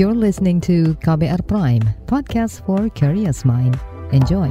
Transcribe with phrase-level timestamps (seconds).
[0.00, 3.76] You're listening to KBR Prime, podcast for curious mind.
[4.16, 4.48] Enjoy.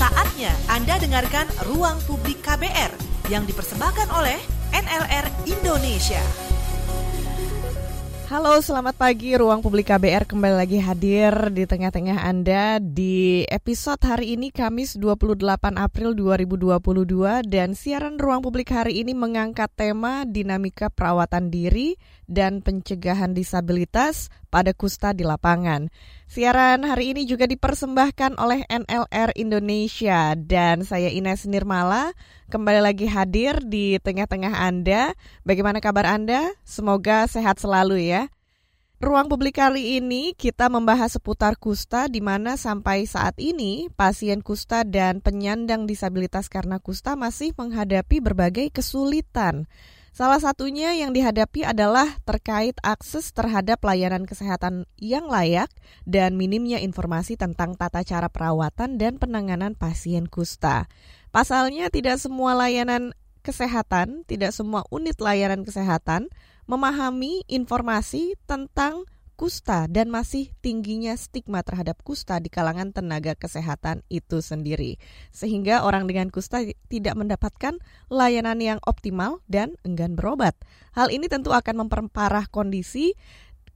[0.00, 2.96] Saatnya Anda dengarkan Ruang Publik KBR
[3.28, 4.40] yang dipersembahkan oleh
[4.72, 6.47] NLR Indonesia.
[8.28, 9.32] Halo, selamat pagi.
[9.32, 15.48] Ruang Publik KBR kembali lagi hadir di tengah-tengah Anda di episode hari ini Kamis 28
[15.80, 21.96] April 2022 dan siaran Ruang Publik hari ini mengangkat tema dinamika perawatan diri
[22.28, 25.92] dan pencegahan disabilitas pada kusta di lapangan.
[26.28, 32.12] Siaran hari ini juga dipersembahkan oleh NLR Indonesia dan saya Ines Nirmala
[32.48, 35.16] kembali lagi hadir di tengah-tengah Anda.
[35.44, 36.52] Bagaimana kabar Anda?
[36.64, 38.28] Semoga sehat selalu ya.
[38.98, 44.82] Ruang publik kali ini kita membahas seputar kusta di mana sampai saat ini pasien kusta
[44.82, 49.70] dan penyandang disabilitas karena kusta masih menghadapi berbagai kesulitan.
[50.18, 55.70] Salah satunya yang dihadapi adalah terkait akses terhadap layanan kesehatan yang layak
[56.10, 60.90] dan minimnya informasi tentang tata cara perawatan dan penanganan pasien kusta.
[61.30, 63.14] Pasalnya tidak semua layanan
[63.46, 66.34] kesehatan, tidak semua unit layanan kesehatan
[66.66, 69.06] memahami informasi tentang
[69.38, 74.98] kusta dan masih tingginya stigma terhadap kusta di kalangan tenaga kesehatan itu sendiri.
[75.30, 77.78] Sehingga orang dengan kusta tidak mendapatkan
[78.10, 80.58] layanan yang optimal dan enggan berobat.
[80.98, 83.14] Hal ini tentu akan memperparah kondisi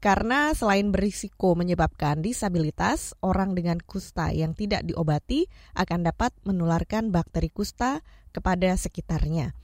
[0.02, 5.46] karena selain berisiko menyebabkan disabilitas, orang dengan kusta yang tidak diobati
[5.78, 8.02] akan dapat menularkan bakteri kusta
[8.34, 9.54] kepada sekitarnya.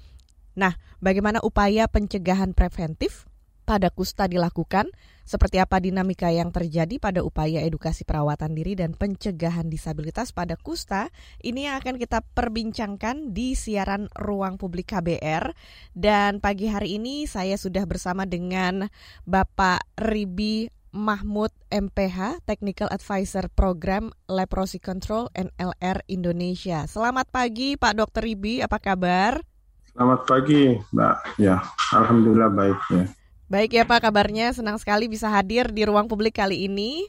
[0.58, 3.27] Nah, bagaimana upaya pencegahan preventif
[3.68, 4.88] pada kusta dilakukan,
[5.28, 11.12] seperti apa dinamika yang terjadi pada upaya edukasi perawatan diri dan pencegahan disabilitas pada kusta,
[11.44, 15.52] ini yang akan kita perbincangkan di siaran Ruang Publik KBR.
[15.92, 18.88] Dan pagi hari ini saya sudah bersama dengan
[19.28, 26.88] Bapak Ribi Mahmud MPH, Technical Advisor Program Leprosy Control NLR Indonesia.
[26.88, 28.24] Selamat pagi Pak Dr.
[28.24, 29.44] Ribi, apa kabar?
[29.92, 31.16] Selamat pagi, Mbak.
[31.36, 31.60] Ya,
[31.92, 33.04] alhamdulillah baik ya.
[33.48, 37.08] Baik ya Pak, kabarnya senang sekali bisa hadir di ruang publik kali ini.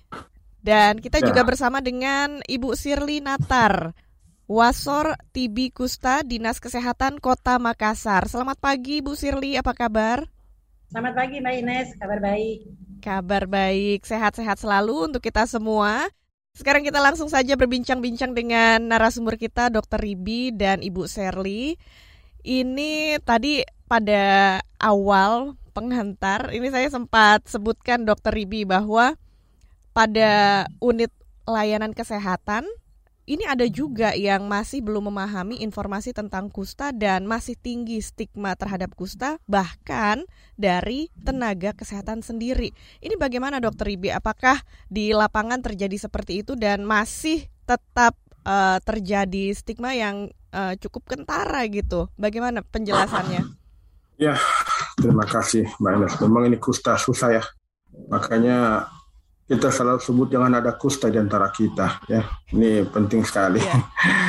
[0.63, 1.27] Dan kita ya.
[1.27, 3.91] juga bersama dengan Ibu Sirli Natar,
[4.47, 8.31] Wasor TB Kusta Dinas Kesehatan Kota Makassar.
[8.31, 10.23] Selamat pagi Bu Sirli, apa kabar?
[10.87, 12.57] Selamat pagi Mbak Ines, kabar baik.
[13.03, 16.07] Kabar baik, sehat-sehat selalu untuk kita semua.
[16.55, 19.99] Sekarang kita langsung saja berbincang-bincang dengan narasumber kita Dr.
[19.99, 21.75] Ribi dan Ibu Sirli.
[22.47, 23.59] Ini tadi
[23.91, 29.15] pada awal penghantar, ini saya sempat sebutkan Dokter Ribi bahwa
[29.93, 31.13] pada unit
[31.49, 32.65] layanan kesehatan
[33.29, 38.97] ini ada juga yang masih belum memahami informasi tentang kusta dan masih tinggi stigma terhadap
[38.97, 40.25] kusta bahkan
[40.57, 42.73] dari tenaga kesehatan sendiri.
[42.97, 44.09] Ini bagaimana Dokter Ribi?
[44.09, 44.57] Apakah
[44.89, 48.17] di lapangan terjadi seperti itu dan masih tetap
[48.49, 52.09] uh, terjadi stigma yang uh, cukup kentara gitu?
[52.17, 53.45] Bagaimana penjelasannya?
[54.17, 54.41] Ya,
[54.99, 56.13] terima kasih Mbak Ines.
[56.21, 57.43] Memang ini kusta susah ya.
[58.11, 58.85] Makanya
[59.49, 62.21] kita selalu sebut jangan ada kusta di antara kita ya.
[62.53, 63.63] Ini penting sekali.
[63.63, 63.77] Ya.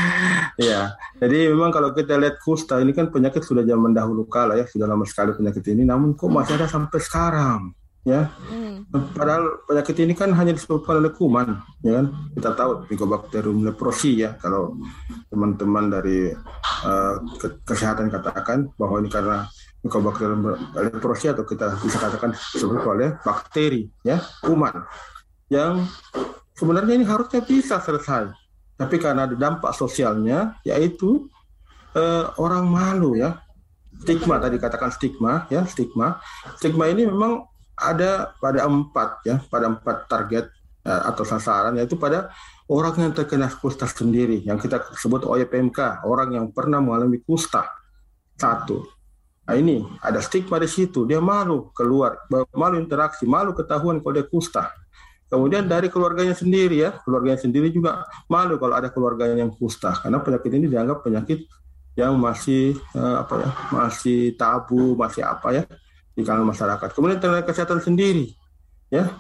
[0.73, 0.81] ya.
[1.21, 4.89] Jadi memang kalau kita lihat kusta ini kan penyakit sudah zaman dahulu kala ya, sudah
[4.89, 5.85] lama sekali penyakit ini.
[5.85, 8.33] Namun kok masih ada sampai sekarang ya.
[8.49, 8.89] Hmm.
[9.13, 12.07] Padahal penyakit ini kan hanya disebabkan oleh kuman, ya kan?
[12.33, 14.41] Kita tahu Mycobacterium leprosi ya.
[14.41, 14.81] Kalau
[15.29, 16.33] teman-teman dari
[16.85, 17.15] uh,
[17.69, 19.45] kesehatan katakan bahwa ini karena
[19.81, 20.45] Mycobacterium
[20.77, 24.85] leprosi atau kita bisa katakan sebagai oleh bakteri ya kuman.
[25.49, 25.89] Yang
[26.53, 28.29] sebenarnya ini harusnya bisa selesai.
[28.77, 31.33] Tapi karena ada dampak sosialnya yaitu
[31.97, 33.41] eh, orang malu ya.
[34.01, 36.21] Stigma tadi katakan stigma ya stigma.
[36.61, 40.53] Stigma ini memang ada pada empat ya pada empat target
[40.85, 42.29] eh, atau sasaran yaitu pada
[42.69, 44.45] orang yang terkena kusta sendiri.
[44.45, 47.65] Yang kita sebut OYPMK orang yang pernah mengalami kusta.
[48.37, 49.00] Satu
[49.51, 52.23] Nah ini ada stigma di situ, dia malu keluar,
[52.55, 54.71] malu interaksi, malu ketahuan kalau dia kusta.
[55.27, 60.23] Kemudian dari keluarganya sendiri ya, keluarganya sendiri juga malu kalau ada keluarganya yang kusta, karena
[60.23, 61.51] penyakit ini dianggap penyakit
[61.99, 65.63] yang masih uh, apa ya, masih tabu, masih apa ya
[66.15, 66.89] di kalangan masyarakat.
[66.95, 68.31] Kemudian tenaga kesehatan sendiri,
[68.87, 69.11] ya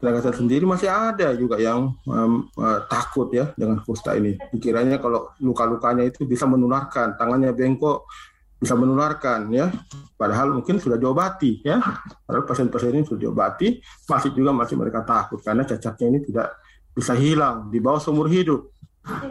[0.00, 4.40] tenaga kesehatan sendiri masih ada juga yang um, uh, takut ya dengan kusta ini.
[4.56, 8.08] Dikiranya kalau luka-lukanya itu bisa menularkan, tangannya bengkok,
[8.56, 9.68] bisa menularkan ya
[10.16, 11.76] padahal mungkin sudah diobati ya
[12.24, 16.56] padahal pasien-pasien ini sudah diobati masih juga masih mereka takut karena cacatnya ini tidak
[16.96, 18.72] bisa hilang di bawah seumur hidup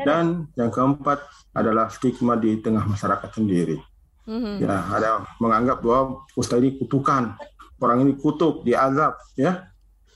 [0.05, 1.25] dan yang keempat
[1.57, 3.81] adalah stigma di tengah masyarakat sendiri
[4.25, 4.55] Mm-hmm.
[4.57, 7.37] Ya, ada menganggap bahwa kusta ini kutukan,
[7.77, 9.69] orang ini kutuk, diazab, ya.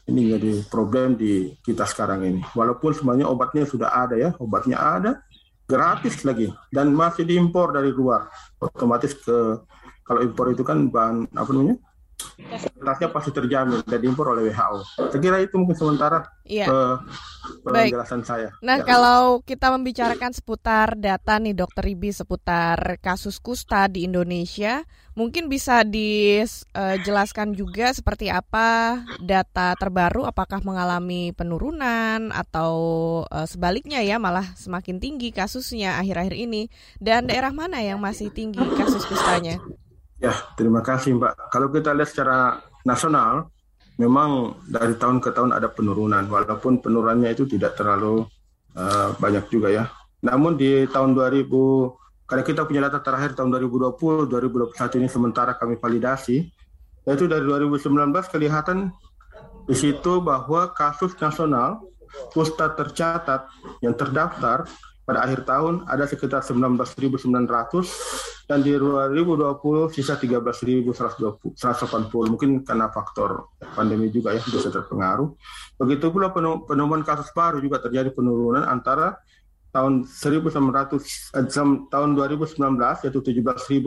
[0.09, 2.41] Ini jadi problem di kita sekarang ini.
[2.57, 5.21] Walaupun sebenarnya obatnya sudah ada ya, obatnya ada,
[5.69, 8.25] gratis lagi dan masih diimpor dari luar.
[8.57, 9.61] Otomatis ke
[10.01, 11.77] kalau impor itu kan bahan apa namanya?
[12.49, 14.81] Kualitasnya pasti terjamin dan diimpor oleh WHO.
[15.11, 16.65] Saya kira itu mungkin sementara Iya.
[16.65, 16.95] eh,
[17.61, 17.93] Baik.
[17.93, 18.49] penjelasan saya.
[18.59, 18.85] Nah, Ya.
[18.87, 24.81] kalau kita membicarakan seputar data nih Dokter Ibi seputar kasus kusta di Indonesia,
[25.13, 32.73] mungkin bisa dijelaskan juga seperti apa data terbaru apakah mengalami penurunan atau
[33.29, 36.67] eh, sebaliknya ya malah semakin tinggi kasusnya akhir-akhir ini
[36.97, 39.61] dan daerah mana yang masih tinggi kasus kustanya?
[40.19, 41.47] Ya, terima kasih Mbak.
[41.47, 43.47] Kalau kita lihat secara nasional,
[43.95, 48.27] memang dari tahun ke tahun ada penurunan, walaupun penurunannya itu tidak terlalu
[48.75, 49.87] uh, banyak juga ya.
[50.19, 51.47] Namun di tahun 2000,
[52.27, 56.51] karena kita punya data terakhir tahun 2020, 2021 ini sementara kami validasi,
[57.07, 58.91] yaitu dari 2019 kelihatan
[59.63, 61.79] di situ bahwa kasus nasional
[62.35, 63.47] kusta tercatat
[63.79, 64.67] yang terdaftar
[65.09, 67.33] pada akhir tahun ada sekitar 19.900
[68.45, 71.49] dan di 2020 sisa 13.180
[72.29, 75.33] mungkin karena faktor pandemi juga ya bisa terpengaruh.
[75.81, 76.29] Begitu pula
[76.61, 79.17] penemuan kasus baru juga terjadi penurunan antara
[79.73, 81.49] tahun 1900 eh,
[81.89, 82.61] tahun 2019
[83.01, 83.81] yaitu 17.400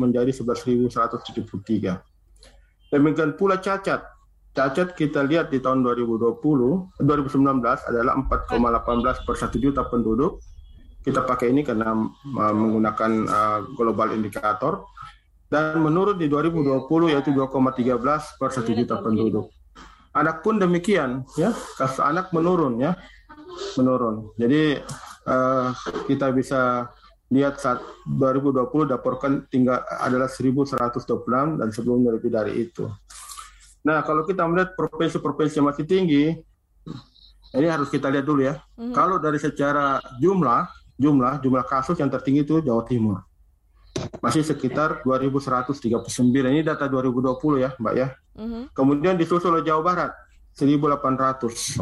[0.00, 2.96] menjadi 11.173.
[2.96, 4.15] Demikian pula cacat.
[4.56, 6.40] Cacat kita lihat di tahun 2020,
[7.04, 10.40] 2019 adalah 4,18 per 1 juta penduduk.
[11.04, 14.88] Kita pakai ini karena uh, menggunakan uh, global indikator.
[15.52, 19.52] Dan menurun di 2020 yaitu 2,13 per 1 juta penduduk.
[20.16, 22.96] Anak pun demikian, ya kasus anak menurun ya,
[23.76, 24.32] menurun.
[24.40, 24.80] Jadi
[25.28, 25.68] uh,
[26.08, 26.88] kita bisa
[27.28, 32.88] lihat saat 2020 laporkan tinggal adalah 1126 dan sebelumnya lebih dari itu.
[33.86, 36.34] Nah, kalau kita melihat provinsi-provinsi yang masih tinggi,
[37.54, 38.58] ini harus kita lihat dulu ya.
[38.74, 38.90] Mm-hmm.
[38.90, 40.66] Kalau dari secara jumlah,
[40.98, 43.22] jumlah jumlah kasus yang tertinggi itu Jawa Timur.
[44.18, 46.02] Masih sekitar 2139.
[46.34, 48.10] Ini data 2020 ya, Mbak ya.
[48.34, 48.62] Mm-hmm.
[48.74, 50.10] Kemudian disusul oleh Jawa Barat
[50.58, 51.78] 1845.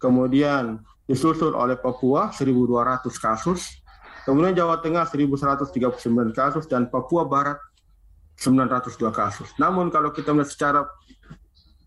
[0.00, 3.84] Kemudian disusul oleh Papua 1200 kasus.
[4.24, 7.60] Kemudian Jawa Tengah 1139 kasus dan Papua Barat
[8.38, 9.48] 902 kasus.
[9.56, 10.80] Namun kalau kita melihat secara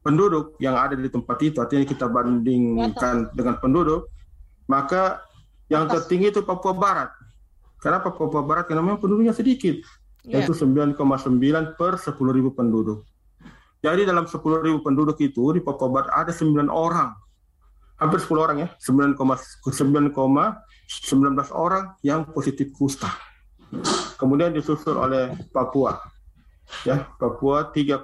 [0.01, 4.07] penduduk yang ada di tempat itu, artinya kita bandingkan dengan penduduk,
[4.71, 5.19] maka
[5.67, 7.11] yang tertinggi itu Papua Barat.
[7.83, 8.65] Kenapa Papua Barat?
[8.71, 9.83] Karena memang penduduknya sedikit,
[10.23, 10.95] yaitu 9,9
[11.75, 13.03] per 10 ribu penduduk.
[13.83, 17.13] Jadi dalam 10 ribu penduduk itu di Papua Barat ada 9 orang,
[17.99, 19.19] hampir 10 orang ya, 9,19
[21.51, 23.11] orang yang positif kusta.
[24.15, 25.99] Kemudian disusul oleh Papua
[26.84, 28.04] ya Papua 3,5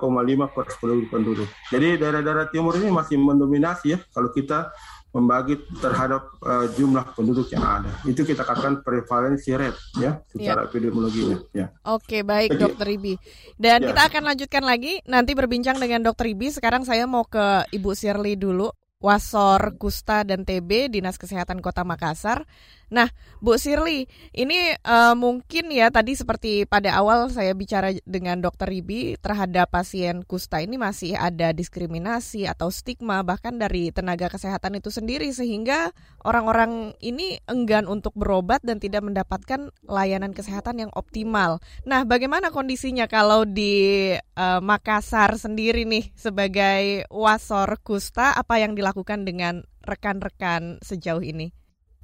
[0.55, 1.49] per 10 penduduk.
[1.69, 4.71] Jadi daerah-daerah timur ini masih mendominasi ya kalau kita
[5.13, 7.93] membagi terhadap uh, jumlah penduduk yang ada.
[8.01, 10.67] Itu kita katakan prevalensi rate ya secara ya.
[10.67, 11.37] epidemiologinya.
[11.53, 11.69] Ya.
[11.85, 13.13] Oke baik Jadi, Dokter Ibi.
[13.53, 13.93] Dan ya.
[13.93, 16.49] kita akan lanjutkan lagi nanti berbincang dengan Dokter Ibi.
[16.49, 18.73] Sekarang saya mau ke Ibu Shirley dulu.
[19.03, 22.47] Wasor Kusta dan TB Dinas Kesehatan Kota Makassar.
[22.93, 23.09] Nah,
[23.41, 24.05] Bu Sirli,
[24.37, 30.21] ini uh, mungkin ya tadi seperti pada awal saya bicara dengan Dokter Ribi terhadap pasien
[30.21, 35.89] kusta ini masih ada diskriminasi atau stigma bahkan dari tenaga kesehatan itu sendiri sehingga
[36.21, 41.65] orang-orang ini enggan untuk berobat dan tidak mendapatkan layanan kesehatan yang optimal.
[41.89, 48.92] Nah, bagaimana kondisinya kalau di uh, Makassar sendiri nih sebagai wasor kusta apa yang dilakukan
[49.25, 51.49] dengan rekan-rekan sejauh ini?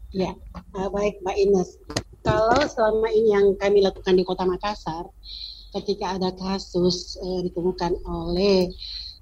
[0.09, 0.33] Ya,
[0.73, 1.77] uh, baik Mbak Ines.
[2.25, 5.05] Kalau selama ini yang kami lakukan di Kota Makassar,
[5.77, 8.73] ketika ada kasus uh, ditemukan oleh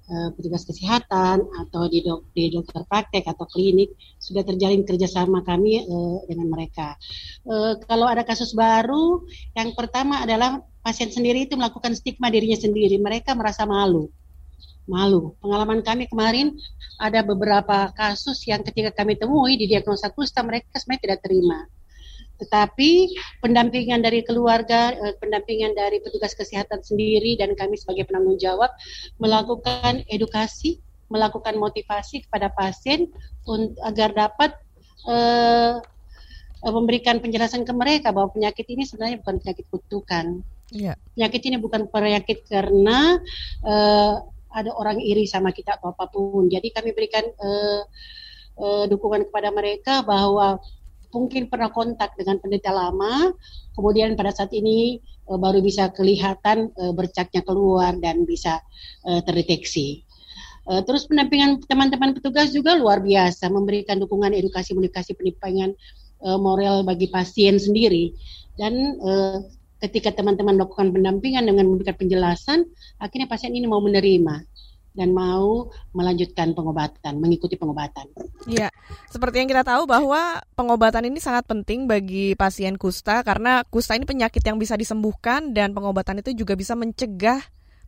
[0.08, 5.84] uh, petugas kesehatan atau di, dok, di dokter praktek atau klinik, sudah terjalin kerjasama kami
[5.84, 6.96] uh, dengan mereka.
[7.44, 9.22] Uh, kalau ada kasus baru,
[9.54, 12.96] yang pertama adalah pasien sendiri itu melakukan stigma dirinya sendiri.
[12.96, 14.08] Mereka merasa malu
[14.88, 15.36] malu.
[15.44, 16.56] Pengalaman kami kemarin
[16.98, 21.58] ada beberapa kasus yang ketika kami temui di diagnosa kusta mereka sebenarnya tidak terima.
[22.38, 22.90] Tetapi
[23.42, 28.70] pendampingan dari keluarga, eh, pendampingan dari petugas kesehatan sendiri dan kami sebagai penanggung jawab
[29.18, 30.78] melakukan edukasi,
[31.10, 33.10] melakukan motivasi kepada pasien
[33.80, 34.52] agar dapat
[35.08, 35.80] uh,
[36.60, 40.44] memberikan penjelasan ke mereka bahwa penyakit ini sebenarnya bukan penyakit kutukan.
[40.68, 41.00] Yeah.
[41.16, 43.16] Penyakit ini bukan penyakit karena
[43.64, 44.20] uh,
[44.54, 46.48] ada orang iri sama kita atau apa pun.
[46.48, 47.82] Jadi kami berikan uh,
[48.58, 50.60] uh, dukungan kepada mereka bahwa
[51.12, 53.32] mungkin pernah kontak dengan penderita lama,
[53.72, 58.60] kemudian pada saat ini uh, baru bisa kelihatan uh, bercaknya keluar dan bisa
[59.08, 60.04] uh, terdeteksi.
[60.68, 65.72] Uh, terus pendampingan teman-teman petugas juga luar biasa, memberikan dukungan edukasi komunikasi pendampingan
[66.24, 68.12] uh, moral bagi pasien sendiri
[68.60, 69.40] dan uh,
[69.78, 72.66] ketika teman-teman melakukan pendampingan dengan memberikan penjelasan,
[72.98, 74.42] akhirnya pasien ini mau menerima
[74.98, 78.10] dan mau melanjutkan pengobatan, mengikuti pengobatan.
[78.50, 78.66] Iya,
[79.06, 84.02] seperti yang kita tahu bahwa pengobatan ini sangat penting bagi pasien kusta karena kusta ini
[84.02, 87.38] penyakit yang bisa disembuhkan dan pengobatan itu juga bisa mencegah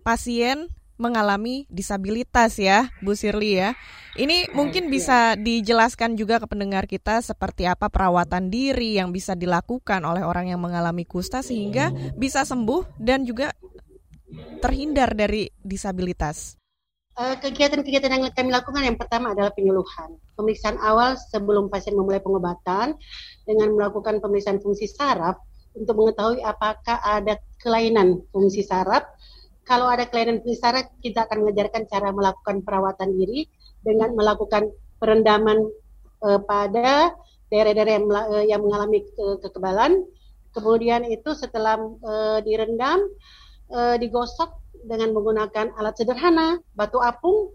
[0.06, 0.70] pasien
[1.00, 3.72] mengalami disabilitas ya, Bu Sirli ya.
[4.20, 10.04] Ini mungkin bisa dijelaskan juga ke pendengar kita seperti apa perawatan diri yang bisa dilakukan
[10.04, 11.88] oleh orang yang mengalami kusta sehingga
[12.20, 13.56] bisa sembuh dan juga
[14.60, 16.60] terhindar dari disabilitas.
[17.20, 20.16] Eh, kegiatan-kegiatan yang kami lakukan yang pertama adalah penyuluhan.
[20.38, 22.96] Pemeriksaan awal sebelum pasien memulai pengobatan
[23.44, 25.36] dengan melakukan pemeriksaan fungsi saraf
[25.76, 29.04] untuk mengetahui apakah ada kelainan fungsi saraf.
[29.68, 33.46] Kalau ada kelainan saraf, kita akan mengajarkan cara melakukan perawatan diri
[33.84, 35.68] dengan melakukan perendaman
[36.24, 37.14] uh, pada
[37.50, 40.04] daerah-daerah yang, uh, yang mengalami ke kekebalan.
[40.50, 42.98] Kemudian itu setelah uh, direndam,
[43.70, 47.54] uh, digosok dengan menggunakan alat sederhana, batu apung,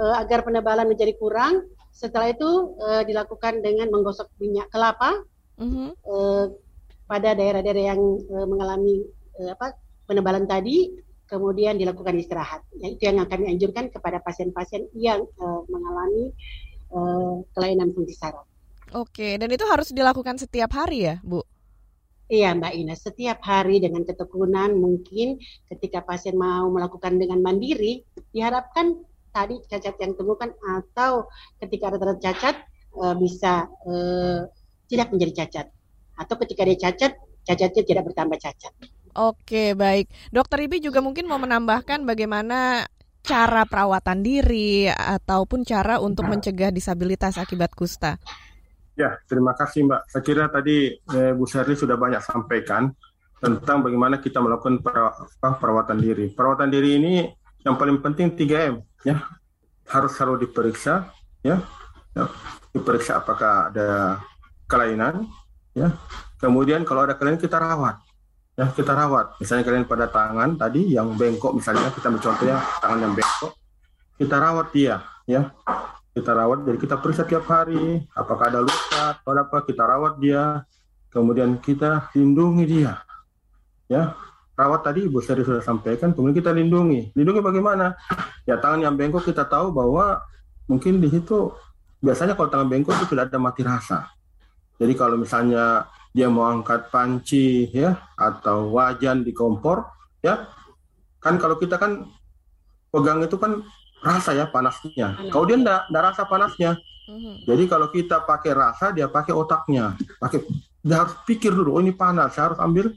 [0.00, 1.68] uh, agar penebalan menjadi kurang.
[1.90, 5.20] Setelah itu uh, dilakukan dengan menggosok minyak kelapa
[5.58, 5.90] uh-huh.
[6.06, 6.44] uh,
[7.10, 9.04] pada daerah-daerah yang uh, mengalami
[9.42, 9.76] uh, apa
[10.06, 10.88] penebalan tadi,
[11.30, 12.66] kemudian dilakukan istirahat.
[12.74, 16.34] Ya, itu yang kami anjurkan kepada pasien-pasien yang uh, mengalami
[16.90, 18.44] uh, kelainan fungsi saraf.
[18.90, 21.46] Oke, dan itu harus dilakukan setiap hari ya, Bu?
[22.30, 29.02] Iya Mbak Ina, setiap hari dengan ketekunan mungkin ketika pasien mau melakukan dengan mandiri, diharapkan
[29.34, 31.26] tadi cacat yang temukan atau
[31.58, 32.54] ketika ada cacat
[32.98, 33.66] uh, bisa
[34.90, 35.66] tidak menjadi cacat.
[36.18, 38.74] Atau ketika dia cacat, cacatnya tidak bertambah cacat.
[39.20, 40.08] Oke, baik.
[40.32, 42.88] Dokter Ibi juga mungkin mau menambahkan bagaimana
[43.20, 48.16] cara perawatan diri ataupun cara untuk mencegah disabilitas akibat kusta.
[48.96, 50.00] Ya, terima kasih Mbak.
[50.08, 52.88] Saya kira tadi eh, Bu Sherly sudah banyak sampaikan
[53.40, 54.80] tentang bagaimana kita melakukan
[55.40, 56.32] perawatan diri.
[56.32, 57.12] Perawatan diri ini
[57.64, 59.20] yang paling penting 3M ya.
[59.88, 61.12] Harus selalu diperiksa
[61.44, 61.60] ya.
[62.16, 62.24] ya.
[62.72, 64.20] Diperiksa apakah ada
[64.64, 65.28] kelainan
[65.76, 65.92] ya.
[66.40, 68.09] Kemudian kalau ada kelainan kita rawat.
[68.60, 69.40] Ya, kita rawat.
[69.40, 73.56] Misalnya kalian pada tangan tadi yang bengkok misalnya kita mencontohnya tangan yang bengkok.
[74.20, 75.48] Kita rawat dia ya.
[76.12, 78.04] Kita rawat jadi kita periksa tiap hari.
[78.12, 80.68] Apakah ada luka atau apa kita rawat dia.
[81.08, 83.00] Kemudian kita lindungi dia
[83.88, 84.12] ya.
[84.60, 87.16] Rawat tadi Ibu Seri sudah sampaikan kemudian kita lindungi.
[87.16, 87.96] Lindungi bagaimana?
[88.44, 90.20] Ya tangan yang bengkok kita tahu bahwa
[90.68, 91.48] mungkin di situ
[92.04, 94.12] biasanya kalau tangan bengkok itu tidak ada mati rasa.
[94.76, 99.86] Jadi kalau misalnya dia mau angkat panci ya atau wajan di kompor
[100.20, 100.50] ya
[101.22, 102.08] kan kalau kita kan
[102.90, 103.62] pegang itu kan
[104.00, 105.16] rasa ya panasnya.
[105.28, 106.70] Kalau dia enggak, enggak rasa panasnya.
[107.10, 107.34] Mm-hmm.
[107.46, 109.94] Jadi kalau kita pakai rasa, dia pakai otaknya.
[110.16, 110.44] Pakai
[110.80, 112.88] dia harus pikir dulu, oh ini panas, saya harus ambil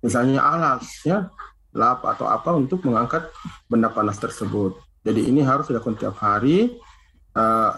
[0.00, 1.28] misalnya alas ya,
[1.76, 3.28] lap atau apa untuk mengangkat
[3.68, 4.80] benda panas tersebut.
[5.04, 6.80] Jadi ini harus dilakukan tiap hari.
[7.36, 7.76] Uh,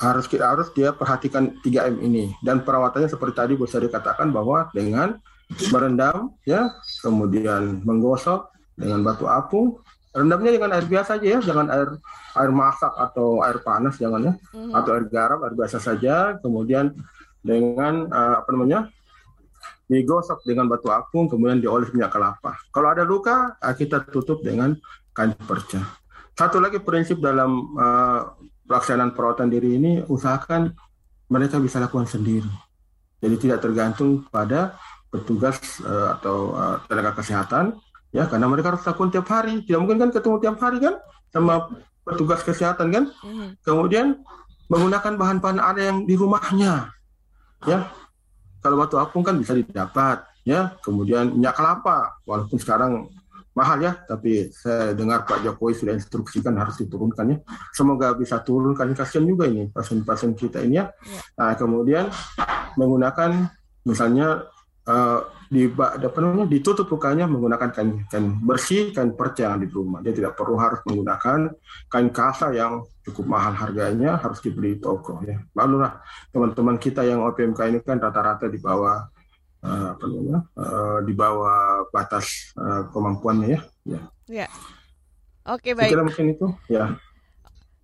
[0.00, 5.20] harus kita harus dia perhatikan 3M ini dan perawatannya seperti tadi bisa dikatakan bahwa dengan
[5.68, 6.72] merendam ya
[7.04, 8.48] kemudian menggosok
[8.80, 9.76] dengan batu apung
[10.10, 11.88] rendamnya dengan air biasa aja ya, jangan air
[12.34, 14.74] air masak atau air panas jangan ya, mm-hmm.
[14.74, 16.38] atau air garam, air biasa saja.
[16.42, 16.94] Kemudian
[17.40, 18.90] dengan uh, apa namanya
[19.90, 22.58] digosok dengan batu apung, kemudian dioles minyak kelapa.
[22.70, 24.74] Kalau ada luka, uh, kita tutup dengan
[25.14, 25.82] kain perca.
[26.34, 28.34] Satu lagi prinsip dalam uh,
[28.70, 30.70] pelaksanaan perawatan diri ini, usahakan
[31.26, 32.46] mereka bisa lakukan sendiri.
[33.18, 34.78] Jadi tidak tergantung pada
[35.10, 37.74] petugas uh, atau uh, tenaga kesehatan
[38.14, 40.94] ya karena mereka harus lakukan tiap hari tidak mungkin kan ketemu tiap hari kan
[41.30, 41.66] sama
[42.06, 43.48] petugas kesehatan kan mm-hmm.
[43.62, 44.22] kemudian
[44.70, 46.94] menggunakan bahan-bahan ada yang di rumahnya
[47.66, 47.90] ya
[48.62, 53.10] kalau batu apung kan bisa didapat ya kemudian minyak kelapa walaupun sekarang
[53.50, 57.38] mahal ya tapi saya dengar Pak Jokowi sudah instruksikan harus diturunkan ya.
[57.74, 58.94] Semoga bisa turunkan.
[58.94, 61.18] Kasihan juga ini pasien-pasien kita ini ya, ya.
[61.38, 62.06] Nah, kemudian
[62.78, 63.50] menggunakan
[63.82, 64.46] misalnya
[64.86, 69.98] uh, di apa namanya ditutup lukanya menggunakan kain kain bersih kain perca yang di rumah.
[69.98, 71.50] Dia tidak perlu harus menggunakan
[71.90, 75.42] kain kasa yang cukup mahal harganya harus dibeli toko ya.
[75.50, 75.98] Barulah
[76.30, 79.10] teman-teman kita yang OPMK ini kan rata-rata di bawah
[79.60, 84.46] apa namanya uh, di bawah batas uh, kemampuannya ya ya, ya.
[85.44, 86.96] oke baik Kira mungkin itu ya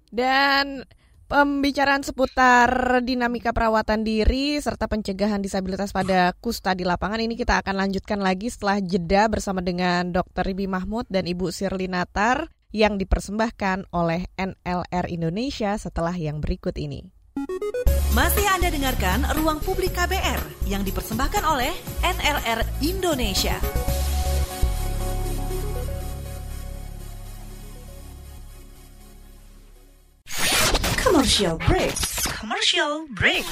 [0.09, 0.89] dan
[1.27, 7.83] Pembicaraan seputar dinamika perawatan diri serta pencegahan disabilitas pada kusta di lapangan ini kita akan
[7.83, 10.47] lanjutkan lagi setelah jeda bersama dengan Dr.
[10.47, 17.16] Ribi Mahmud dan Ibu Sirli Natar yang dipersembahkan oleh NLR Indonesia setelah yang berikut ini.
[18.11, 21.71] Masih Anda dengarkan Ruang Publik KBR yang dipersembahkan oleh
[22.03, 23.61] NLR Indonesia.
[30.99, 31.95] Commercial break.
[32.27, 33.47] Commercial break.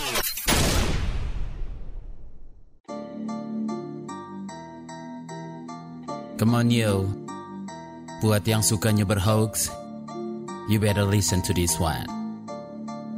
[6.34, 7.06] Come on yo.
[8.24, 9.70] Buat yang sukanya berhoax,
[10.66, 12.23] you better listen to this one.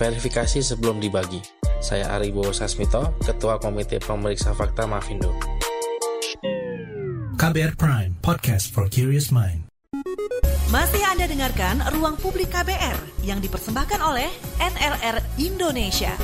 [0.00, 1.44] verifikasi sebelum dibagi.
[1.84, 5.36] Saya Ari Bowo Sasmito, Ketua Komite Pemeriksa Fakta Mafindo.
[7.36, 9.68] KBR Prime, podcast for curious mind.
[10.72, 14.30] Masih Anda dengarkan Ruang Publik KBR yang dipersembahkan oleh
[14.60, 16.14] NLR Indonesia.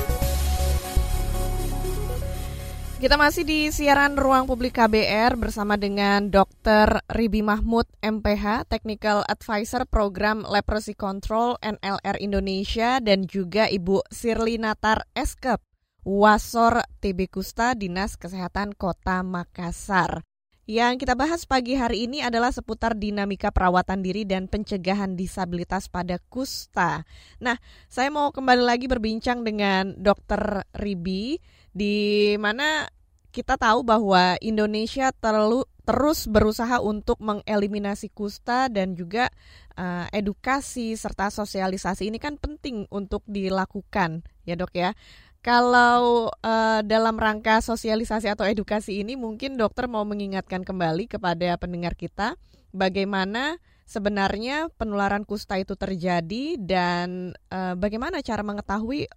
[2.97, 7.05] Kita masih di siaran Ruang Publik KBR bersama dengan Dr.
[7.13, 15.05] Ribi Mahmud, MPH, Technical Advisor Program Leprosy Control NLR Indonesia dan juga Ibu Sirli Natar
[15.13, 15.61] Eskep,
[16.09, 20.25] Wasor TB Kusta Dinas Kesehatan Kota Makassar.
[20.65, 26.17] Yang kita bahas pagi hari ini adalah seputar dinamika perawatan diri dan pencegahan disabilitas pada
[26.33, 27.05] kusta.
[27.45, 30.65] Nah, saya mau kembali lagi berbincang dengan Dr.
[30.75, 31.37] Ribi
[31.77, 32.89] di mana
[33.29, 39.29] kita tahu bahwa Indonesia terlalu terus berusaha untuk mengeliminasi kusta dan juga
[39.77, 44.97] uh, edukasi serta sosialisasi ini kan penting untuk dilakukan ya dok ya.
[45.45, 51.93] Kalau uh, dalam rangka sosialisasi atau edukasi ini mungkin dokter mau mengingatkan kembali kepada pendengar
[51.93, 52.35] kita
[52.73, 59.07] bagaimana sebenarnya penularan kusta itu terjadi dan uh, bagaimana cara mengetahui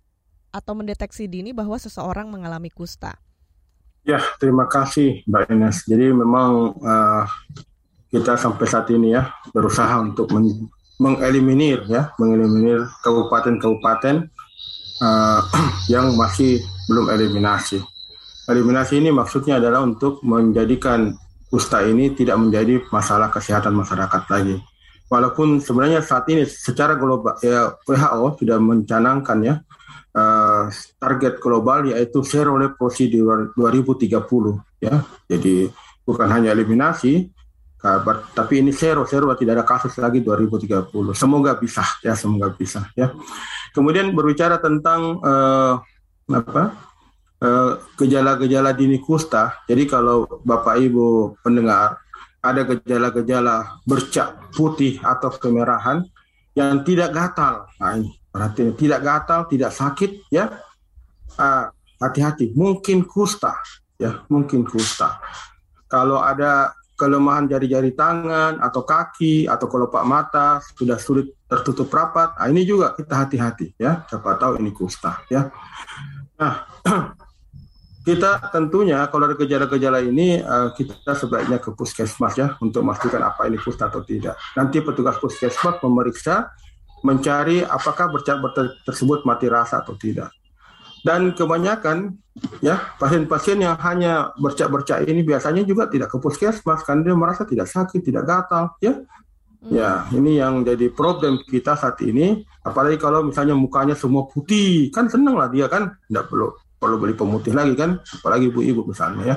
[0.50, 3.14] atau mendeteksi dini bahwa seseorang mengalami kusta.
[4.02, 5.76] Ya, terima kasih Mbak Ines.
[5.86, 7.24] Jadi memang uh,
[8.10, 10.68] kita sampai saat ini ya berusaha untuk men
[11.00, 14.28] mengeliminir ya, mengeliminir kabupaten-kabupaten
[15.00, 15.40] uh,
[15.94, 16.60] yang masih
[16.92, 17.80] belum eliminasi.
[18.50, 21.16] Eliminasi ini maksudnya adalah untuk menjadikan
[21.48, 24.60] kusta ini tidak menjadi masalah kesehatan masyarakat lagi.
[25.10, 29.54] Walaupun sebenarnya saat ini secara global ya WHO sudah mencanangkan ya
[30.14, 30.66] uh,
[30.98, 34.10] target global yaitu zero leprosy di 2030
[34.82, 35.02] ya.
[35.30, 35.70] Jadi
[36.02, 37.30] bukan hanya eliminasi
[37.80, 40.90] kabar tapi ini zero zero tidak ada kasus lagi 2030.
[41.16, 43.12] Semoga bisa ya semoga bisa ya.
[43.70, 45.78] Kemudian berbicara tentang uh,
[46.30, 46.90] apa
[47.96, 49.64] gejala-gejala uh, dini kusta.
[49.64, 51.96] Jadi kalau Bapak Ibu pendengar
[52.40, 56.04] ada gejala-gejala bercak putih atau kemerahan
[56.56, 57.68] yang tidak gatal.
[57.80, 60.50] Nah, berarti tidak gatal, tidak sakit ya.
[62.00, 63.54] Hati-hati, uh, mungkin kusta
[64.00, 65.20] ya, mungkin kusta.
[65.90, 72.46] Kalau ada kelemahan jari-jari tangan atau kaki atau kelopak mata sudah sulit tertutup rapat, nah,
[72.46, 74.04] ini juga kita hati-hati ya.
[74.04, 75.48] Siapa tahu ini kusta ya.
[76.36, 76.54] Nah,
[78.06, 83.48] kita tentunya kalau ada gejala-gejala ini uh, kita sebaiknya ke puskesmas ya untuk memastikan apa
[83.48, 84.36] ini kusta atau tidak.
[84.56, 86.52] Nanti petugas puskesmas memeriksa
[87.00, 88.40] mencari apakah bercak
[88.84, 90.32] tersebut mati rasa atau tidak.
[91.00, 92.12] Dan kebanyakan
[92.60, 97.72] ya pasien-pasien yang hanya bercak-bercak ini biasanya juga tidak ke puskesmas karena dia merasa tidak
[97.72, 99.00] sakit, tidak gatal ya.
[99.60, 99.76] Hmm.
[99.76, 102.44] Ya, ini yang jadi problem kita saat ini.
[102.64, 107.12] Apalagi kalau misalnya mukanya semua putih, kan senang lah dia kan, tidak perlu perlu beli
[107.12, 109.36] pemutih lagi kan, apalagi ibu-ibu misalnya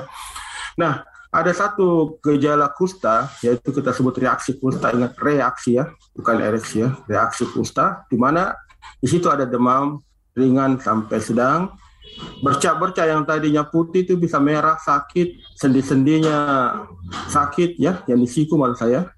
[0.80, 6.86] Nah, ada satu gejala kusta, yaitu kita sebut reaksi kusta, ingat reaksi ya, bukan ereksi
[6.86, 8.54] ya, reaksi kusta, di mana
[9.02, 9.98] di situ ada demam
[10.38, 11.74] ringan sampai sedang,
[12.38, 16.70] bercak-bercak yang tadinya putih itu bisa merah, sakit, sendi-sendinya
[17.26, 19.10] sakit ya, yang di siku maksud saya.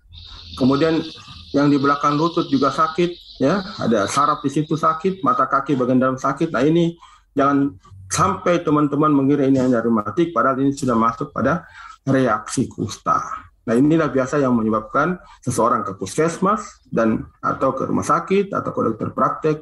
[0.56, 1.04] Kemudian
[1.52, 3.12] yang di belakang lutut juga sakit
[3.44, 6.48] ya, ada saraf di situ sakit, mata kaki bagian dalam sakit.
[6.48, 6.96] Nah ini
[7.36, 7.76] jangan
[8.08, 11.68] sampai teman-teman mengira ini hanya rematik, padahal ini sudah masuk pada
[12.06, 13.46] reaksi kusta.
[13.66, 18.80] Nah inilah biasa yang menyebabkan seseorang ke puskesmas dan atau ke rumah sakit atau ke
[18.80, 19.58] dokter praktek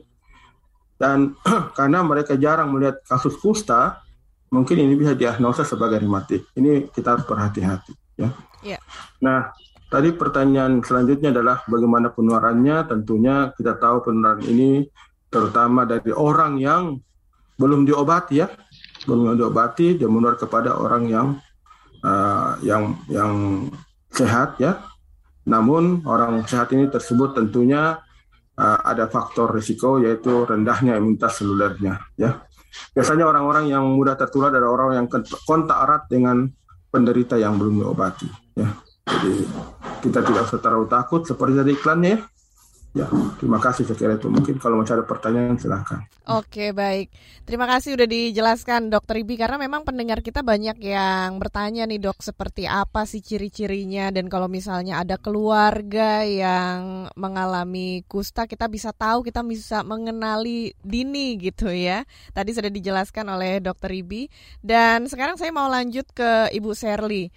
[0.95, 1.35] Dan
[1.79, 3.99] karena mereka jarang melihat kasus kusta,
[4.55, 6.47] mungkin ini bisa diagnosa sebagai rematik.
[6.55, 7.93] Ini kita harus berhati-hati.
[8.15, 8.31] Ya.
[8.63, 8.81] Yeah.
[9.19, 9.51] Nah,
[9.91, 12.87] tadi pertanyaan selanjutnya adalah bagaimana penularannya.
[12.87, 14.87] Tentunya kita tahu penularan ini
[15.27, 17.03] terutama dari orang yang
[17.59, 18.47] belum diobati ya,
[19.03, 21.27] belum diobati dia menular kepada orang yang
[22.05, 23.67] uh, yang yang
[24.13, 24.85] sehat ya.
[25.49, 28.01] Namun orang sehat ini tersebut tentunya
[28.57, 32.45] uh, ada faktor risiko yaitu rendahnya imunitas selulernya ya.
[32.95, 35.07] Biasanya orang-orang yang mudah tertular adalah orang yang
[35.47, 36.51] kontak erat dengan
[36.91, 38.69] penderita yang belum diobati ya.
[39.05, 39.35] Jadi
[40.01, 42.19] kita tidak usah terlalu takut seperti tadi iklannya ya.
[42.95, 43.11] Ya,
[43.43, 44.31] terima kasih saya kira itu.
[44.31, 46.07] Mungkin kalau masih ada pertanyaan silahkan.
[46.31, 47.11] Oke, baik.
[47.43, 52.23] Terima kasih sudah dijelaskan Dokter Ibi karena memang pendengar kita banyak yang bertanya nih dok
[52.23, 59.27] seperti apa sih ciri-cirinya dan kalau misalnya ada keluarga yang mengalami kusta kita bisa tahu
[59.27, 62.07] kita bisa mengenali dini gitu ya.
[62.31, 64.31] Tadi sudah dijelaskan oleh Dokter Ibi
[64.63, 67.35] dan sekarang saya mau lanjut ke Ibu Serly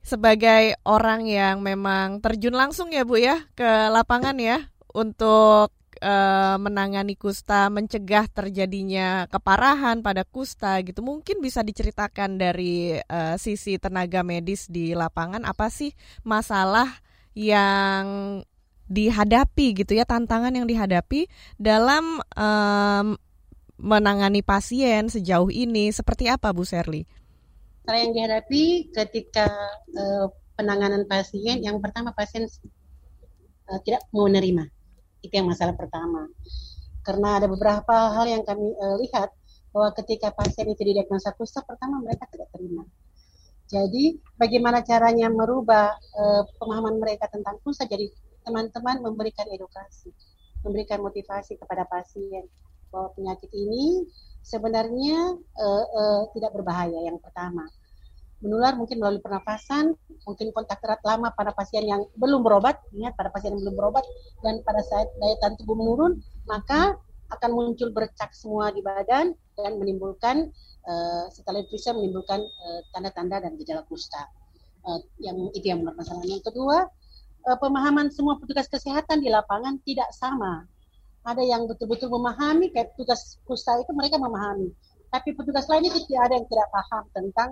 [0.00, 5.72] sebagai orang yang memang terjun langsung ya Bu ya ke lapangan ya untuk
[6.02, 11.02] uh, menangani kusta, mencegah terjadinya keparahan pada kusta gitu.
[11.02, 16.88] Mungkin bisa diceritakan dari uh, sisi tenaga medis di lapangan apa sih masalah
[17.34, 18.40] yang
[18.88, 21.28] dihadapi gitu ya, tantangan yang dihadapi
[21.60, 23.06] dalam um,
[23.78, 27.04] menangani pasien sejauh ini seperti apa Bu Serli?
[27.84, 29.46] Cara yang dihadapi ketika
[29.92, 32.48] uh, penanganan pasien yang pertama pasien
[33.84, 34.77] tidak mau menerima
[35.28, 36.26] itu yang masalah pertama.
[37.04, 39.30] Karena ada beberapa hal yang kami uh, lihat
[39.70, 42.88] bahwa ketika pasien itu didiagnosa kusta, pertama mereka tidak terima.
[43.68, 47.84] Jadi bagaimana caranya merubah uh, pemahaman mereka tentang kusta?
[47.84, 48.08] Jadi
[48.48, 50.08] teman-teman memberikan edukasi,
[50.64, 52.48] memberikan motivasi kepada pasien
[52.88, 54.08] bahwa penyakit ini
[54.40, 56.96] sebenarnya uh, uh, tidak berbahaya.
[57.04, 57.68] Yang pertama,
[58.38, 63.34] menular mungkin melalui pernafasan, mungkin kontak erat lama pada pasien yang belum berobat, ingat pada
[63.34, 64.04] pasien yang belum berobat
[64.46, 66.94] dan pada saat daya tahan tubuh menurun, maka
[67.28, 70.48] akan muncul bercak semua di badan dan menimbulkan
[70.88, 74.22] uh, setelah itu bisa menimbulkan uh, tanda-tanda dan gejala kusta.
[74.86, 76.24] Uh, yang itu yang menurut masalah.
[76.24, 76.88] Yang kedua,
[77.44, 80.64] uh, pemahaman semua petugas kesehatan di lapangan tidak sama.
[81.26, 84.72] Ada yang betul-betul memahami kayak petugas kusta itu mereka memahami,
[85.12, 87.48] tapi petugas lainnya tidak ada yang tidak paham tentang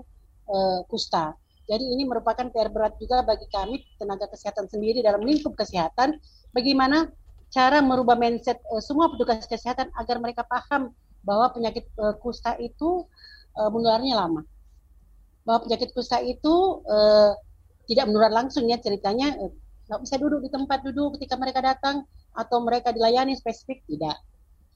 [0.48, 1.34] uh, kusta.
[1.66, 6.14] Jadi ini merupakan PR berat juga bagi kami tenaga kesehatan sendiri dalam lingkup kesehatan
[6.54, 7.10] bagaimana
[7.50, 10.94] cara merubah mindset uh, semua petugas kesehatan agar mereka paham
[11.26, 13.06] bahwa penyakit uh, kusta itu
[13.58, 14.46] uh, menularnya lama.
[15.42, 17.34] Bahwa penyakit kusta itu uh,
[17.86, 19.34] tidak menular langsung ya ceritanya
[19.86, 22.02] nggak bisa duduk di tempat duduk ketika mereka datang
[22.34, 24.18] atau mereka dilayani spesifik tidak.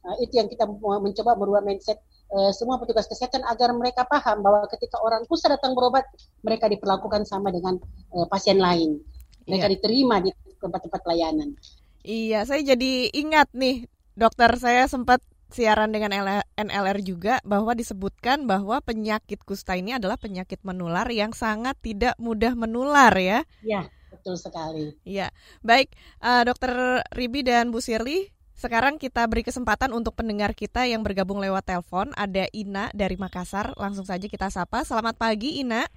[0.00, 2.00] Nah, itu yang kita mencoba merubah mindset
[2.32, 6.08] uh, semua petugas kesehatan agar mereka paham bahwa ketika orang kusta datang berobat,
[6.40, 7.76] mereka diperlakukan sama dengan
[8.16, 8.96] uh, pasien lain.
[9.44, 9.72] Mereka iya.
[9.76, 11.52] diterima di tempat-tempat pelayanan.
[12.00, 13.84] Iya, saya jadi ingat nih,
[14.16, 16.14] dokter saya sempat siaran dengan
[16.54, 22.54] NLR juga bahwa disebutkan bahwa penyakit kusta ini adalah penyakit menular yang sangat tidak mudah
[22.54, 23.42] menular ya.
[23.60, 24.94] Iya, betul sekali.
[25.02, 25.28] Iya,
[25.60, 31.00] baik, uh, dokter Ribi dan Bu Sirli, sekarang kita beri kesempatan untuk pendengar kita yang
[31.00, 32.12] bergabung lewat telepon.
[32.12, 33.72] Ada Ina dari Makassar.
[33.80, 34.84] Langsung saja kita sapa.
[34.84, 35.88] Selamat pagi, Ina.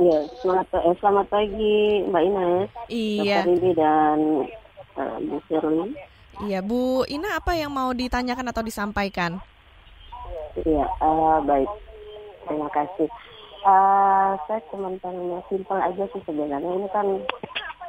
[0.00, 1.76] Iya, selamat, eh, selamat pagi
[2.08, 2.48] Mbak Ina.
[2.88, 3.40] Iya.
[3.44, 3.72] Dr.
[3.76, 4.18] dan
[4.96, 5.92] uh, Bu Shirley.
[6.48, 9.36] Iya, Bu Ina apa yang mau ditanyakan atau disampaikan?
[10.64, 11.68] Iya, uh, baik.
[12.48, 13.08] Terima kasih.
[13.68, 16.72] Uh, saya cuma tanya simpel aja sih sebenarnya.
[16.72, 17.06] Ini kan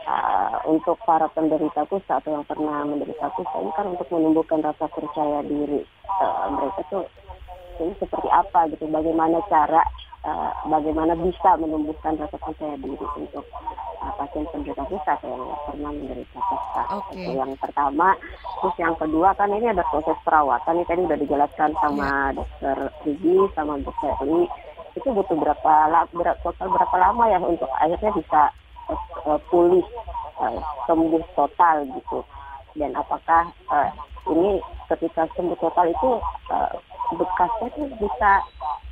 [0.07, 4.85] uh, untuk para penderita kusta atau yang pernah menderita kusta ini kan untuk menumbuhkan rasa
[4.91, 5.81] percaya diri
[6.21, 7.03] uh, mereka tuh
[7.81, 9.81] ini seperti apa gitu bagaimana cara
[10.27, 13.45] uh, bagaimana bisa menumbuhkan rasa percaya diri untuk
[14.03, 17.33] uh, pasien penderita kusta atau yang pernah menderita kusta okay.
[17.33, 18.15] yang pertama
[18.61, 22.35] terus yang kedua kan ini ada proses perawatan ini tadi udah dijelaskan sama yeah.
[22.35, 24.45] dokter Rigi sama dokter Li
[24.93, 28.53] itu butuh berapa berapa total berapa lama ya untuk akhirnya bisa
[28.89, 29.85] uh, pulih
[30.39, 32.19] uh, sembuh total gitu.
[32.73, 33.89] Dan apakah uh,
[34.31, 34.57] ini
[34.89, 36.09] ketika sembuh total itu
[36.49, 36.73] uh,
[37.13, 38.31] bekasnya tuh bisa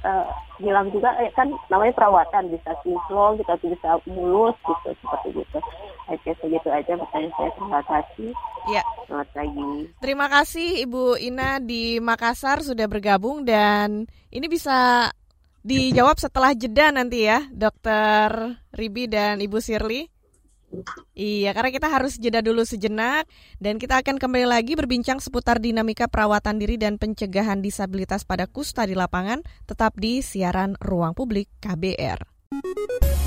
[0.05, 0.27] uh,
[0.61, 1.17] hilang juga?
[1.21, 5.59] Eh, kan namanya perawatan bisa kinclong kita bisa mulus gitu seperti gitu.
[6.11, 7.49] Oke segitu aja pertanyaan saya.
[7.55, 8.31] Terima kasih.
[8.69, 9.71] Ya selamat pagi.
[10.03, 15.09] Terima kasih Ibu Ina di Makassar sudah bergabung dan ini bisa
[15.61, 20.09] dijawab setelah jeda nanti ya, Dokter Ribi dan Ibu Sirli.
[21.11, 23.27] Iya, karena kita harus jeda dulu sejenak
[23.59, 28.87] dan kita akan kembali lagi berbincang seputar dinamika perawatan diri dan pencegahan disabilitas pada kusta
[28.87, 32.23] di lapangan tetap di siaran Ruang Publik KBR.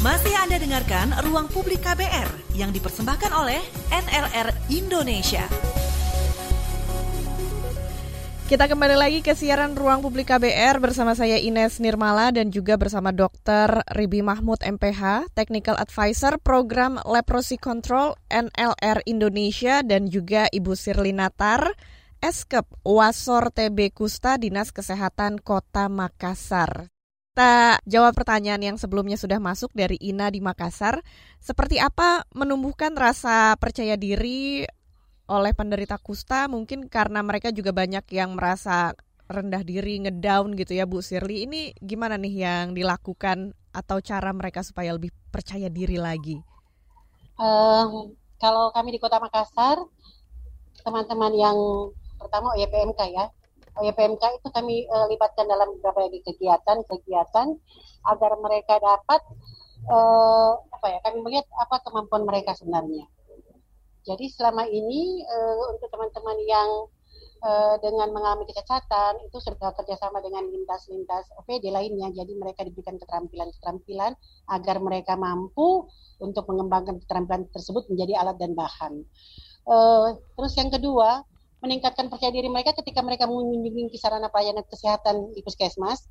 [0.00, 3.60] Masih Anda dengarkan Ruang Publik KBR yang dipersembahkan oleh
[3.92, 5.44] NLR Indonesia.
[8.44, 13.08] Kita kembali lagi ke siaran Ruang Publik KBR bersama saya Ines Nirmala dan juga bersama
[13.08, 13.80] Dr.
[13.88, 21.72] Ribi Mahmud MPH, Technical Advisor Program Leprosy Control NLR Indonesia dan juga Ibu Sirlinatar,
[22.20, 26.92] Eskep Wasor TB Kusta Dinas Kesehatan Kota Makassar.
[27.32, 31.00] Kita jawab pertanyaan yang sebelumnya sudah masuk dari Ina di Makassar.
[31.40, 34.68] Seperti apa menumbuhkan rasa percaya diri
[35.24, 38.92] oleh penderita kusta mungkin karena mereka juga banyak yang merasa
[39.24, 41.48] rendah diri, ngedown gitu ya Bu Sirli.
[41.48, 46.44] Ini gimana nih yang dilakukan atau cara mereka supaya lebih percaya diri lagi?
[47.40, 49.80] Uh, kalau kami di Kota Makassar,
[50.84, 51.56] teman-teman yang
[52.20, 53.24] pertama OYPMK ya,
[53.80, 57.48] OYPMK itu kami uh, libatkan dalam beberapa kegiatan-kegiatan
[58.04, 59.24] agar mereka dapat
[59.88, 63.08] uh, apa ya, kami melihat apa kemampuan mereka sebenarnya
[64.04, 66.70] jadi selama ini uh, untuk teman-teman yang
[67.44, 72.12] uh, dengan mengalami kecacatan itu sudah kerjasama dengan lintas-lintas OPD lainnya.
[72.12, 74.12] Jadi mereka diberikan keterampilan-keterampilan
[74.52, 75.88] agar mereka mampu
[76.20, 79.04] untuk mengembangkan keterampilan tersebut menjadi alat dan bahan.
[79.64, 81.24] Uh, terus yang kedua,
[81.64, 86.04] meningkatkan percaya diri mereka ketika mereka mengunjungi sarana pelayanan kesehatan di puskesmas,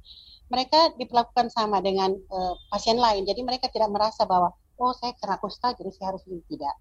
[0.49, 3.25] mereka diperlakukan sama dengan uh, pasien lain.
[3.25, 4.49] Jadi mereka tidak merasa bahwa
[4.81, 6.73] oh saya kena kusta jadi saya harus ini tidak.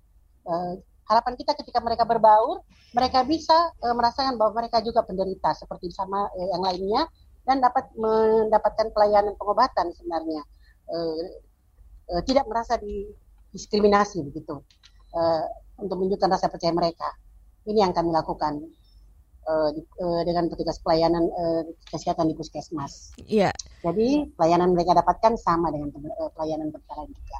[0.42, 2.62] Uh, harapan kita ketika mereka berbaur,
[2.94, 7.02] mereka bisa e, merasakan bahwa mereka juga penderita seperti sama e, yang lainnya
[7.42, 10.42] dan dapat mendapatkan pelayanan pengobatan sebenarnya.
[10.86, 10.98] E,
[12.06, 14.62] e, tidak merasa didiskriminasi begitu
[15.10, 15.20] e,
[15.82, 17.08] untuk menunjukkan rasa percaya mereka.
[17.66, 18.62] Ini yang kami lakukan
[19.42, 21.44] e, di, e, dengan petugas pelayanan e,
[21.90, 23.16] kesehatan di puskesmas.
[23.26, 23.50] Iya.
[23.82, 25.90] Jadi pelayanan mereka dapatkan sama dengan
[26.38, 27.38] pelayanan berkala juga.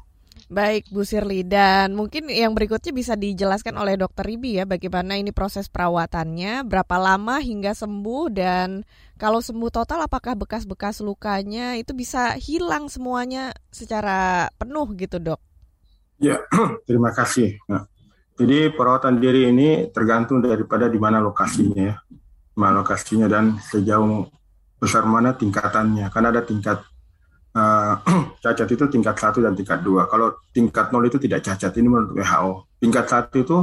[0.53, 5.33] Baik Bu Sirli dan mungkin yang berikutnya bisa dijelaskan oleh Dokter Ribi ya bagaimana ini
[5.33, 8.85] proses perawatannya, berapa lama hingga sembuh dan
[9.17, 15.41] kalau sembuh total apakah bekas-bekas lukanya itu bisa hilang semuanya secara penuh gitu dok?
[16.21, 16.37] Ya
[16.87, 17.57] terima kasih.
[17.65, 17.89] Nah,
[18.37, 21.97] jadi perawatan diri ini tergantung daripada di mana lokasinya ya,
[22.53, 24.29] mana lokasinya dan sejauh
[24.77, 26.13] besar mana tingkatannya.
[26.13, 26.92] Karena ada tingkat
[27.55, 27.93] uh,
[28.43, 30.09] cacat itu tingkat satu dan tingkat dua.
[30.09, 32.51] Kalau tingkat nol itu tidak cacat, ini menurut WHO.
[32.81, 33.57] Tingkat satu itu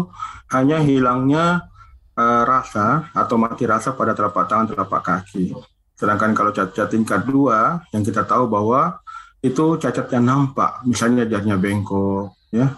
[0.54, 1.68] hanya hilangnya
[2.16, 5.52] uh, rasa atau mati rasa pada telapak tangan, telapak kaki.
[5.98, 9.04] Sedangkan kalau cacat tingkat dua, yang kita tahu bahwa
[9.44, 12.72] itu cacat yang nampak, misalnya jarinya bengkok, ya,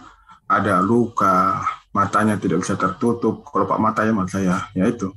[0.47, 1.63] ada luka,
[1.93, 3.45] matanya tidak bisa tertutup.
[3.45, 4.65] Kalau pak matanya maksud saya.
[4.73, 5.13] Ya itu.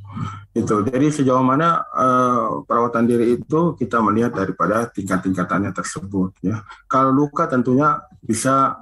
[0.52, 0.84] Itu.
[0.84, 6.62] Jadi sejauh mana uh, perawatan diri itu kita melihat daripada tingkat-tingkatannya tersebut ya.
[6.92, 8.76] Kalau luka tentunya bisa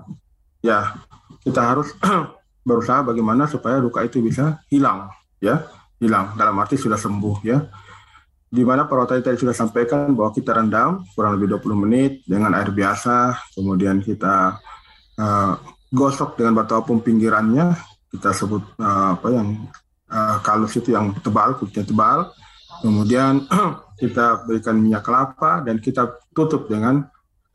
[0.65, 0.97] ya
[1.45, 1.93] kita harus
[2.67, 5.61] berusaha bagaimana supaya luka itu bisa hilang ya.
[6.01, 6.33] Hilang.
[6.33, 7.61] Dalam arti sudah sembuh ya.
[8.53, 12.69] Di mana perawatan tadi sudah sampaikan bahwa kita rendam kurang lebih 20 menit dengan air
[12.73, 13.37] biasa.
[13.53, 14.61] Kemudian kita
[15.17, 15.53] uh,
[15.93, 17.77] gosok dengan batu apung pinggirannya
[18.09, 19.69] kita sebut uh, apa yang
[20.09, 22.29] uh, kalus itu yang tebal kulitnya tebal.
[22.81, 23.45] Kemudian
[24.01, 27.05] kita berikan minyak kelapa dan kita tutup dengan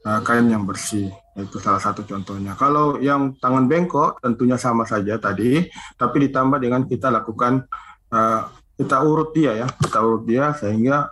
[0.07, 1.11] uh, kain yang bersih.
[1.38, 2.59] Itu salah satu contohnya.
[2.59, 5.62] Kalau yang tangan bengkok tentunya sama saja tadi
[5.94, 7.62] tapi ditambah dengan kita lakukan
[8.11, 8.42] uh,
[8.79, 11.07] kita urut dia ya kita urut dia sehingga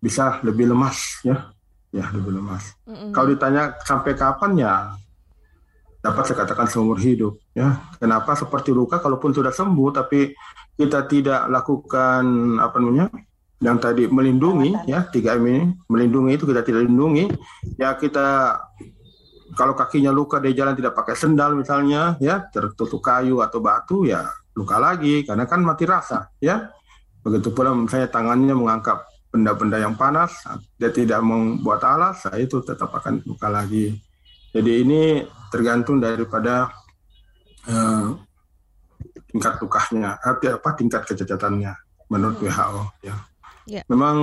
[0.00, 1.48] bisa lebih lemas ya.
[1.90, 2.76] Ya lebih lemas.
[2.84, 3.10] Mm -hmm.
[3.16, 4.74] kalau ditanya sampai kapan ya
[6.00, 7.76] dapat saya katakan seumur hidup ya.
[8.00, 8.32] Kenapa?
[8.32, 10.32] Seperti luka kalaupun sudah sembuh tapi
[10.76, 13.06] kita tidak lakukan apa namanya
[13.60, 15.62] yang tadi melindungi ya tiga m ini.
[15.92, 17.28] Melindungi itu kita tidak lindungi.
[17.76, 18.56] Ya kita
[19.52, 24.24] kalau kakinya luka di jalan tidak pakai sendal misalnya ya tertutup kayu atau batu ya
[24.56, 25.28] luka lagi.
[25.28, 26.72] Karena kan mati rasa ya.
[27.20, 30.42] Begitu pula misalnya tangannya mengangkat benda-benda yang panas
[30.74, 33.94] dia tidak membuat alas saya itu tetap akan luka lagi
[34.50, 35.02] jadi ini
[35.50, 36.70] tergantung daripada
[37.70, 38.18] uh,
[39.30, 41.72] tingkat lukanya, apa, apa tingkat kecacatannya
[42.10, 42.46] menurut hmm.
[42.50, 43.16] WHO ya.
[43.66, 43.82] ya.
[43.86, 44.16] Memang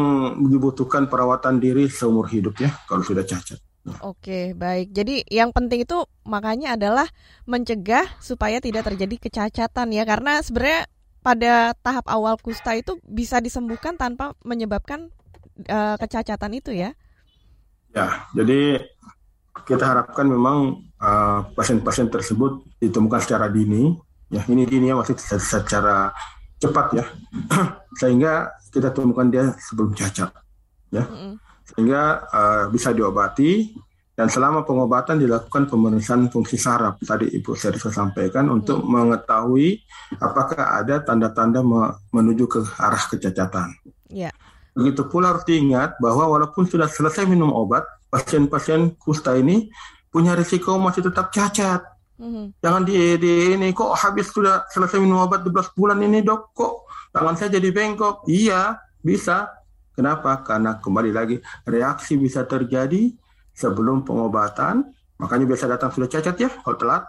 [0.51, 3.59] dibutuhkan perawatan diri seumur hidup ya kalau sudah cacat.
[4.03, 4.91] Oke, baik.
[4.91, 7.07] Jadi yang penting itu makanya adalah
[7.47, 10.91] mencegah supaya tidak terjadi kecacatan ya karena sebenarnya
[11.23, 15.07] pada tahap awal kusta itu bisa disembuhkan tanpa menyebabkan
[15.71, 16.91] uh, kecacatan itu ya.
[17.95, 18.83] Ya, jadi
[19.63, 23.95] kita harapkan memang uh, pasien-pasien tersebut ditemukan secara dini.
[24.27, 26.11] Ya, ini dini ya masih secara
[26.59, 27.05] cepat ya,
[28.01, 30.35] sehingga kita temukan dia sebelum cacat.
[30.91, 31.07] Ya,
[31.71, 33.71] sehingga uh, bisa diobati
[34.17, 39.77] dan selama pengobatan dilakukan pemeriksaan fungsi saraf tadi Ibu Serisa sampaikan untuk mengetahui
[40.17, 41.61] apakah ada tanda-tanda
[42.09, 43.77] menuju ke arah kecacatan.
[44.09, 44.33] Ya.
[44.73, 47.85] Begitu pula harus diingat bahwa walaupun sudah selesai minum obat,
[48.17, 49.69] pasien-pasien kusta ini
[50.09, 51.85] punya risiko masih tetap cacat.
[52.17, 52.45] Mm-hmm.
[52.65, 56.89] Jangan di, di ini kok habis sudah selesai minum obat 12 bulan ini dok kok
[57.13, 58.25] tangan saya jadi bengkok.
[58.25, 59.53] Iya bisa.
[59.93, 60.45] Kenapa?
[60.45, 63.13] Karena kembali lagi reaksi bisa terjadi
[63.53, 64.85] sebelum pengobatan.
[65.17, 67.03] Makanya biasa datang sudah cacat ya kalau telat.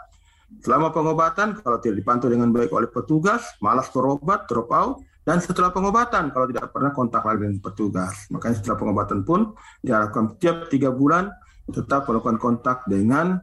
[0.64, 5.69] Selama pengobatan kalau tidak dipantau dengan baik oleh petugas, malas berobat, drop out, dan setelah
[5.69, 8.33] pengobatan kalau tidak pernah kontak lagi dengan petugas.
[8.33, 9.53] Makanya setelah pengobatan pun
[9.85, 11.29] diharapkan tiap tiga bulan
[11.69, 13.37] tetap melakukan kontak dengan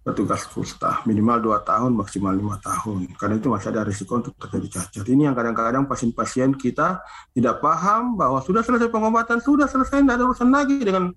[0.00, 3.12] petugas kusta minimal dua tahun maksimal lima tahun.
[3.20, 5.04] Karena itu masih ada risiko untuk terjadi cacat.
[5.04, 7.04] Ini yang kadang-kadang pasien-pasien kita
[7.36, 11.12] tidak paham bahwa sudah selesai pengobatan sudah selesai tidak ada urusan lagi dengan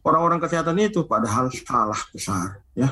[0.00, 1.04] orang-orang kesehatan itu.
[1.04, 2.88] Padahal salah besar ya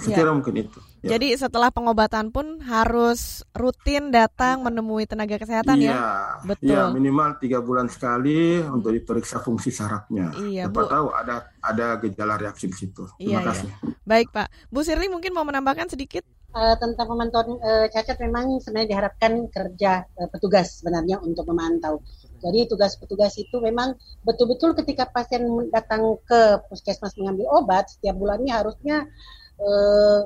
[0.00, 0.16] saya ya.
[0.22, 0.78] kira mungkin itu.
[1.04, 1.16] Ya.
[1.16, 5.84] Jadi setelah pengobatan pun harus rutin datang menemui tenaga kesehatan ya?
[5.84, 6.02] iya, ya?
[6.48, 6.72] Betul.
[6.72, 10.32] Iya, minimal tiga bulan sekali untuk diperiksa fungsi sarafnya.
[10.40, 10.88] Iya, Siapa Bu.
[10.88, 13.04] tahu ada ada gejala reaksi di situ.
[13.20, 13.68] Terima iya, kasih.
[13.68, 13.76] Iya.
[14.08, 14.48] Baik Pak.
[14.72, 16.24] Bu Sirli mungkin mau menambahkan sedikit?
[16.54, 21.98] Uh, tentang pemantauan uh, cacat memang sebenarnya diharapkan kerja uh, petugas sebenarnya untuk memantau.
[22.44, 28.52] Jadi tugas petugas itu memang betul-betul ketika pasien datang ke puskesmas mengambil obat setiap bulannya
[28.52, 29.08] harusnya
[29.58, 30.20] eh,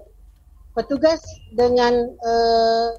[0.76, 2.90] petugas dengan eh,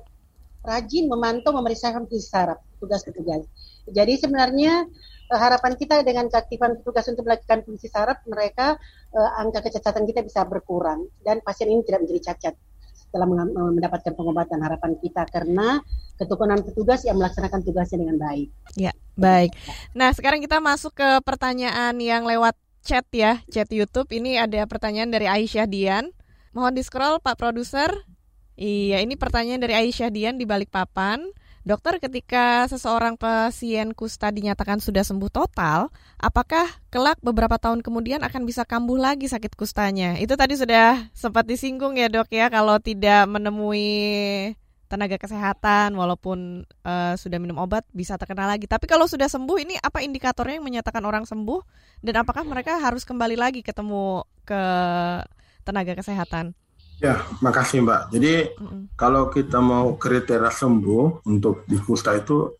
[0.65, 3.47] rajin memantau memeriksakan saraf tugas petugas.
[3.87, 4.85] Jadi sebenarnya
[5.31, 8.75] eh, harapan kita dengan keaktifan petugas untuk melakukan fungsi saraf mereka
[9.15, 12.55] eh, angka kecacatan kita bisa berkurang dan pasien ini tidak menjadi cacat
[13.09, 13.25] setelah
[13.73, 15.81] mendapatkan pengobatan harapan kita karena
[16.21, 18.53] ketekunan petugas yang melaksanakan tugasnya dengan baik.
[18.77, 19.57] Ya, baik.
[19.97, 22.53] Nah, sekarang kita masuk ke pertanyaan yang lewat
[22.85, 24.13] chat ya, chat YouTube.
[24.13, 26.13] Ini ada pertanyaan dari Aisyah Dian.
[26.51, 27.93] Mohon di scroll Pak Produser.
[28.59, 31.23] Iya, ini pertanyaan dari Aisyah Dian di balik papan.
[31.63, 38.43] Dokter, ketika seseorang pasien kusta dinyatakan sudah sembuh total, apakah kelak beberapa tahun kemudian akan
[38.43, 40.17] bisa kambuh lagi sakit kustanya?
[40.17, 44.55] Itu tadi sudah sempat disinggung ya dok ya, kalau tidak menemui
[44.89, 48.65] tenaga kesehatan walaupun uh, sudah minum obat bisa terkena lagi.
[48.65, 51.61] Tapi kalau sudah sembuh ini apa indikatornya yang menyatakan orang sembuh
[52.01, 54.61] dan apakah mereka harus kembali lagi ketemu ke
[55.63, 56.55] tenaga kesehatan.
[56.99, 58.01] Ya, makasih Mbak.
[58.11, 58.81] Jadi mm-hmm.
[58.99, 62.51] kalau kita mau kriteria sembuh untuk di kusta itu,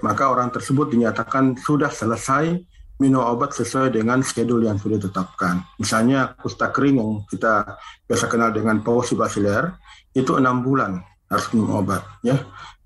[0.00, 2.56] maka orang tersebut dinyatakan sudah selesai
[2.96, 5.60] minum obat sesuai dengan schedule yang sudah ditetapkan.
[5.76, 7.76] Misalnya kusta kering yang kita
[8.08, 9.76] biasa kenal dengan pausi basiler
[10.16, 12.36] itu enam bulan harus minum obat, ya.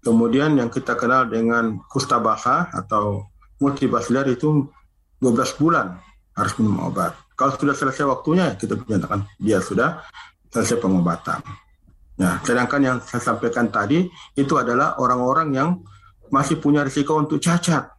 [0.03, 3.27] Kemudian yang kita kenal dengan kusta basah atau
[3.59, 4.71] multibasiler itu
[5.19, 5.99] 12 bulan
[6.39, 7.26] harus minum obat.
[7.37, 10.01] Kalau sudah selesai waktunya, kita menyatakan dia sudah
[10.49, 11.45] selesai pengobatan.
[12.17, 15.69] Nah, sedangkan yang saya sampaikan tadi itu adalah orang-orang yang
[16.33, 17.93] masih punya risiko untuk cacat.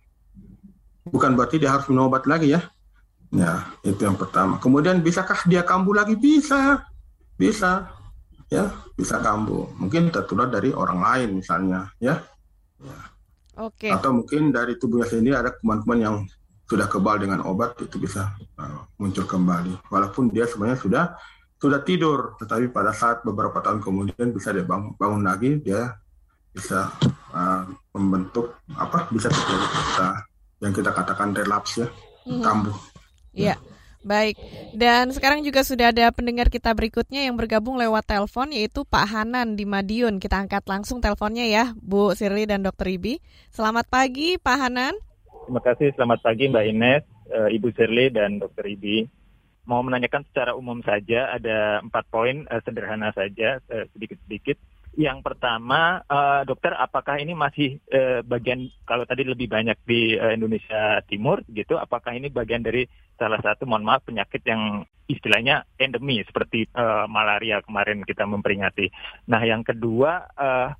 [1.06, 2.66] Bukan berarti dia harus minum obat lagi ya.
[3.30, 4.58] Ya, itu yang pertama.
[4.58, 6.18] Kemudian bisakah dia kambuh lagi?
[6.18, 6.82] Bisa.
[7.38, 7.94] Bisa.
[8.50, 9.70] Ya, bisa kambuh.
[9.78, 12.26] Mungkin tertular dari orang lain misalnya, ya.
[12.82, 13.00] ya.
[13.62, 13.94] Oke.
[13.94, 16.16] Atau mungkin dari tubuhnya sendiri ada kuman-kuman yang
[16.68, 18.34] sudah kebal dengan obat itu bisa
[18.98, 21.06] muncul kembali walaupun dia sebenarnya sudah
[21.58, 25.98] sudah tidur tetapi pada saat beberapa tahun kemudian bisa dia bangun, bangun lagi dia
[26.54, 26.90] bisa
[27.34, 30.10] uh, membentuk apa bisa terjadi kita
[30.66, 32.42] yang kita katakan relaps ya mm-hmm.
[32.42, 32.78] kambuh
[33.34, 33.58] ya
[34.08, 34.40] Baik,
[34.72, 39.60] dan sekarang juga sudah ada pendengar kita berikutnya yang bergabung lewat telepon yaitu Pak Hanan
[39.60, 40.24] di Madiun.
[40.24, 42.88] Kita angkat langsung teleponnya ya, Bu Sirli dan Dr.
[42.88, 43.20] Ibi.
[43.52, 44.96] Selamat pagi Pak Hanan.
[45.44, 45.92] Terima kasih.
[46.00, 48.66] Selamat pagi Mbak Ines, uh, Ibu Sirli, dan Dr.
[48.68, 49.08] Ibi.
[49.68, 53.92] Mau menanyakan secara umum saja, ada empat poin uh, sederhana saja, sedikit
[54.24, 54.58] sedikit-sedikit.
[54.98, 60.34] Yang pertama, uh, dokter, apakah ini masih uh, bagian, kalau tadi lebih banyak di uh,
[60.34, 66.26] Indonesia Timur, gitu, apakah ini bagian dari salah satu, mohon maaf, penyakit yang istilahnya endemi,
[66.26, 68.90] seperti uh, malaria kemarin kita memperingati.
[69.30, 70.74] Nah, yang kedua, uh,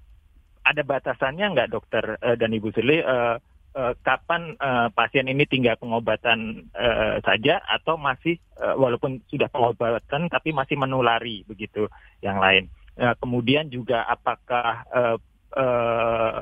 [0.66, 3.38] ada batasannya nggak dokter uh, dan Ibu Sirli, uh,
[3.78, 10.28] uh, kapan uh, pasien ini tinggal pengobatan uh, saja atau masih uh, walaupun sudah pengobatan
[10.34, 11.86] tapi masih menulari begitu
[12.26, 12.74] yang lain.
[12.98, 15.18] Uh, kemudian juga apakah uh,
[15.54, 16.42] uh,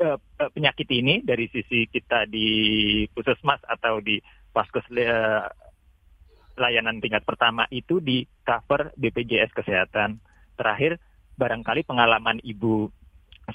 [0.00, 0.18] uh,
[0.56, 2.48] penyakit ini dari sisi kita di
[3.12, 4.16] puskesmas atau di
[4.56, 5.44] paskes uh,
[6.56, 10.20] layanan tingkat pertama itu di cover BPJS Kesehatan.
[10.56, 11.00] Terakhir,
[11.40, 12.99] barangkali pengalaman Ibu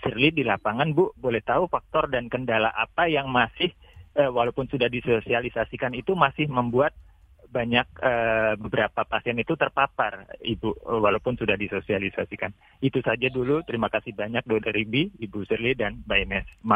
[0.01, 3.71] Shirley di lapangan, Bu, boleh tahu faktor dan kendala apa yang masih,
[4.15, 6.95] eh, walaupun sudah disosialisasikan itu masih membuat
[7.45, 12.51] banyak eh, beberapa pasien itu terpapar, Ibu, walaupun sudah disosialisasikan.
[12.83, 13.63] Itu saja dulu.
[13.63, 14.75] Terima kasih banyak, Dr.
[14.75, 16.47] Ribi, Ibu Shirley, dan Mbak Ines.
[16.67, 16.75] Ma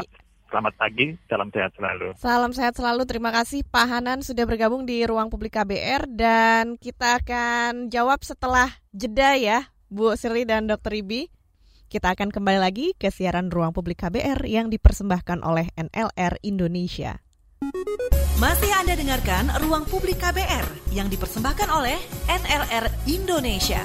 [0.50, 2.18] Selamat pagi, salam sehat selalu.
[2.18, 3.06] Salam sehat selalu.
[3.06, 8.66] Terima kasih Pak Hanan sudah bergabung di Ruang Publik KBR dan kita akan jawab setelah
[8.90, 10.90] jeda ya, Bu Shirley dan Dr.
[10.98, 11.30] Ribi.
[11.90, 17.18] Kita akan kembali lagi ke siaran Ruang Publik KBR yang dipersembahkan oleh NLR Indonesia.
[18.38, 21.98] Masih Anda dengarkan Ruang Publik KBR yang dipersembahkan oleh
[22.30, 23.82] NLR Indonesia.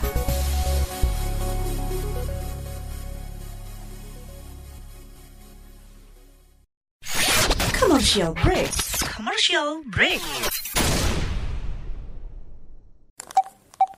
[7.73, 8.69] Commercial break.
[9.01, 10.21] Commercial break.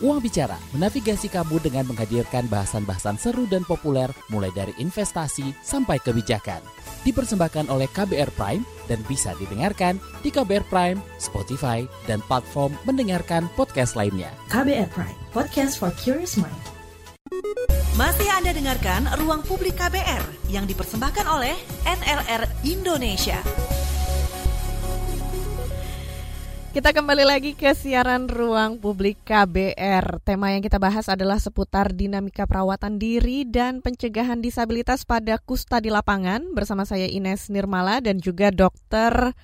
[0.00, 6.64] Uang Bicara menavigasi kamu dengan menghadirkan bahasan-bahasan seru dan populer mulai dari investasi sampai kebijakan
[7.04, 13.96] dipersembahkan oleh KBR Prime dan bisa didengarkan di KBR Prime, Spotify, dan platform mendengarkan podcast
[13.96, 14.28] lainnya.
[14.52, 16.52] KBR Prime, podcast for curious mind.
[17.94, 23.38] Masih Anda dengarkan Ruang Publik KBR yang dipersembahkan oleh NLR Indonesia.
[26.70, 30.22] Kita kembali lagi ke siaran Ruang Publik KBR.
[30.22, 35.90] Tema yang kita bahas adalah seputar dinamika perawatan diri dan pencegahan disabilitas pada kusta di
[35.90, 39.34] lapangan bersama saya Ines Nirmala dan juga Dr.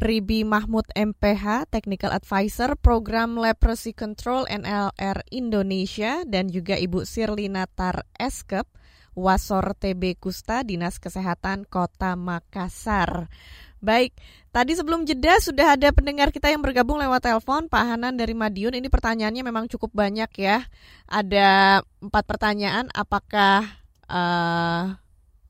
[0.00, 8.08] Ribi Mahmud MPH, Technical Advisor Program Leprosy Control NLR Indonesia dan juga Ibu Sirlina Tar
[8.16, 8.64] Eskep,
[9.12, 13.28] Wasor TB Kusta, Dinas Kesehatan Kota Makassar.
[13.82, 14.14] Baik,
[14.52, 18.76] tadi sebelum jeda sudah ada pendengar kita yang bergabung lewat telepon, Pak Hanan dari Madiun.
[18.76, 20.62] Ini pertanyaannya memang cukup banyak ya.
[21.08, 23.66] Ada empat pertanyaan, apakah
[24.06, 24.94] uh,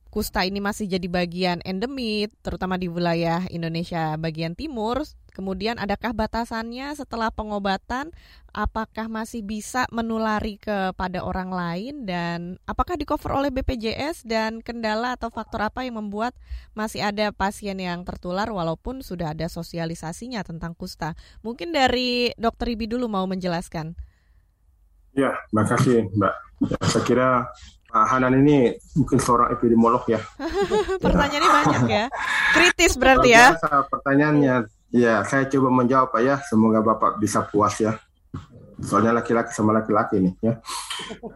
[0.09, 5.03] kusta ini masih jadi bagian endemit, terutama di wilayah Indonesia bagian timur.
[5.33, 8.13] Kemudian adakah batasannya setelah pengobatan?
[8.53, 15.17] Apakah masih bisa menulari kepada orang lain dan apakah di cover oleh BPJS dan kendala
[15.17, 16.37] atau faktor apa yang membuat
[16.77, 21.17] masih ada pasien yang tertular walaupun sudah ada sosialisasinya tentang kusta?
[21.41, 23.97] Mungkin dari Dokter Ibi dulu mau menjelaskan.
[25.17, 26.35] Ya, makasih Mbak.
[26.69, 27.29] Ya, saya kira
[27.93, 30.21] Pak Hanan ini mungkin seorang epidemiolog ya.
[31.05, 32.05] Pertanyaannya banyak ya.
[32.57, 33.53] Kritis berarti ya.
[33.89, 36.37] Pertanyaannya Ya, saya coba menjawab Pak ya.
[36.45, 37.97] Semoga Bapak bisa puas ya.
[38.85, 40.55] Soalnya laki-laki sama laki-laki nih ya.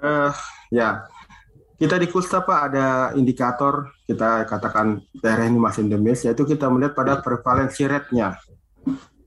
[0.02, 0.30] Uh,
[0.68, 1.08] ya,
[1.80, 2.86] kita di Kusta Pak ada
[3.16, 8.36] indikator kita katakan daerah ini masih endemis yaitu kita melihat pada prevalensi rate-nya.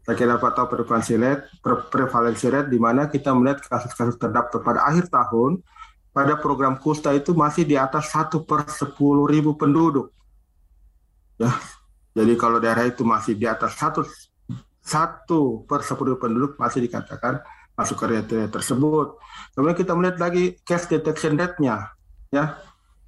[0.04, 4.66] Saya kira Pak tahu prevalensi rate, pre prevalensi rate di mana kita melihat kasus-kasus terdaftar
[4.66, 5.62] pada akhir tahun
[6.10, 10.10] pada program Kusta itu masih di atas satu per sepuluh ribu penduduk.
[11.38, 11.54] Ya,
[12.14, 14.02] jadi kalau daerah itu masih di atas satu
[14.82, 17.46] satu per sepuluh penduduk masih dikatakan
[17.80, 19.16] masuk kriteria tersebut.
[19.56, 21.96] Kemudian kita melihat lagi case detection rate-nya,
[22.28, 22.60] ya,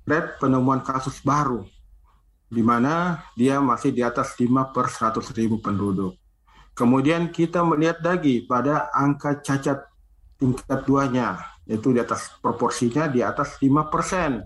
[0.08, 1.68] rate penemuan kasus baru,
[2.48, 6.16] di mana dia masih di atas 5 per 100 ribu penduduk.
[6.72, 9.92] Kemudian kita melihat lagi pada angka cacat
[10.40, 11.36] tingkat duanya,
[11.68, 14.40] yaitu di atas proporsinya di atas 5 persen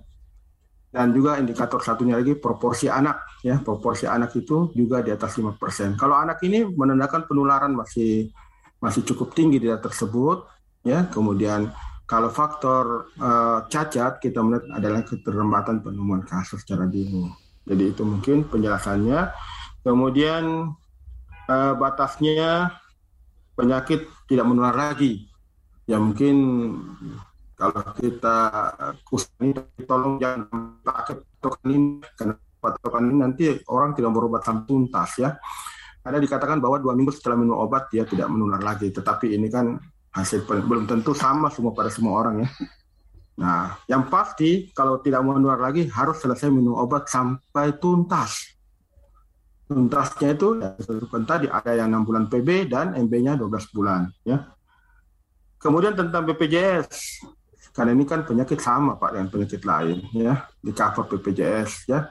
[0.95, 5.99] dan juga indikator satunya lagi proporsi anak ya proporsi anak itu juga di atas 5%.
[5.99, 8.31] Kalau anak ini menandakan penularan masih
[8.79, 10.47] masih cukup tinggi di daerah tersebut
[10.87, 11.11] ya.
[11.11, 11.67] Kemudian
[12.07, 17.27] kalau faktor uh, cacat kita melihat adalah keterlambatan penemuan kasus secara dini.
[17.67, 19.35] Jadi itu mungkin penjelasannya.
[19.83, 20.71] Kemudian
[21.51, 22.71] uh, batasnya
[23.59, 25.27] penyakit tidak menular lagi.
[25.91, 26.35] Ya mungkin
[27.55, 28.37] kalau kita
[29.07, 29.55] khusus ini
[29.87, 35.31] tolong jangan pakai patokan ini karena patokan ini nanti orang tidak berobat sampai tuntas ya.
[36.05, 39.73] Ada dikatakan bahwa dua minggu setelah minum obat dia tidak menular lagi, tetapi ini kan
[40.13, 42.49] hasil belum tentu sama semua pada semua orang ya.
[43.35, 48.53] Nah, yang pasti kalau tidak mau menular lagi harus selesai minum obat sampai tuntas.
[49.65, 50.77] Tuntasnya itu ya,
[51.25, 54.45] tadi ada yang 6 bulan PB dan MB-nya 12 bulan ya.
[55.57, 57.25] Kemudian tentang BPJS,
[57.75, 62.07] karena ini kan penyakit sama Pak dengan penyakit lain ya, di cover BPJS ya.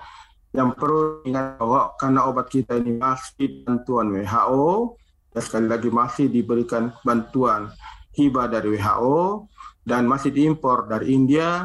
[0.52, 5.00] Yang perlu ingat bahwa karena obat kita ini masih bantuan WHO,
[5.32, 7.72] ya sekali lagi masih diberikan bantuan
[8.12, 9.48] hibah dari WHO
[9.88, 11.64] dan masih diimpor dari India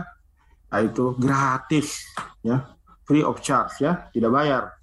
[0.79, 2.07] itu gratis
[2.39, 2.71] ya.
[3.03, 4.07] Free of charge ya.
[4.15, 4.79] Tidak bayar.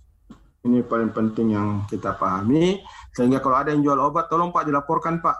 [0.66, 2.84] Ini paling penting yang kita pahami.
[3.16, 5.38] Sehingga kalau ada yang jual obat tolong Pak dilaporkan Pak.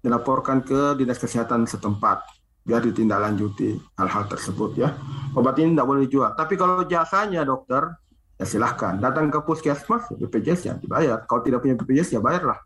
[0.00, 2.22] Dilaporkan ke dinas kesehatan setempat
[2.64, 4.96] biar ditindaklanjuti hal-hal tersebut ya.
[5.36, 6.32] Obat ini tidak boleh dijual.
[6.32, 7.92] Tapi kalau jasanya dokter
[8.40, 8.96] ya silahkan.
[8.96, 11.22] Datang ke puskesmas BPJS ya dibayar.
[11.28, 12.58] Kalau tidak punya BPJS ya bayarlah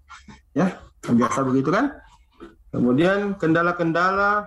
[0.54, 0.78] ya.
[1.02, 1.94] Biasa begitu kan?
[2.70, 4.46] Kemudian kendala-kendala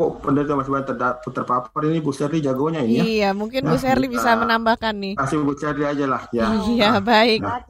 [0.00, 0.88] penderita masih banyak
[1.20, 3.04] terpapar ini Bu Serli jagonya ini ya.
[3.04, 5.14] Iya, mungkin nah, Bu Serli bisa menambahkan nih.
[5.20, 6.56] Kasih Bu Serli aja lah ya.
[6.64, 7.40] Iya, nah, baik.
[7.44, 7.60] Nah.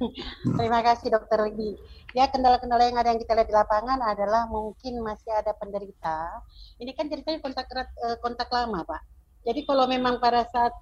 [0.60, 1.80] Terima kasih Dokter Ligi.
[2.12, 6.44] Ya, kendala-kendala yang ada yang kita lihat di lapangan adalah mungkin masih ada penderita.
[6.76, 9.02] Ini kan ceritanya kontak erat, eh, kontak lama, Pak.
[9.46, 10.74] Jadi kalau memang pada saat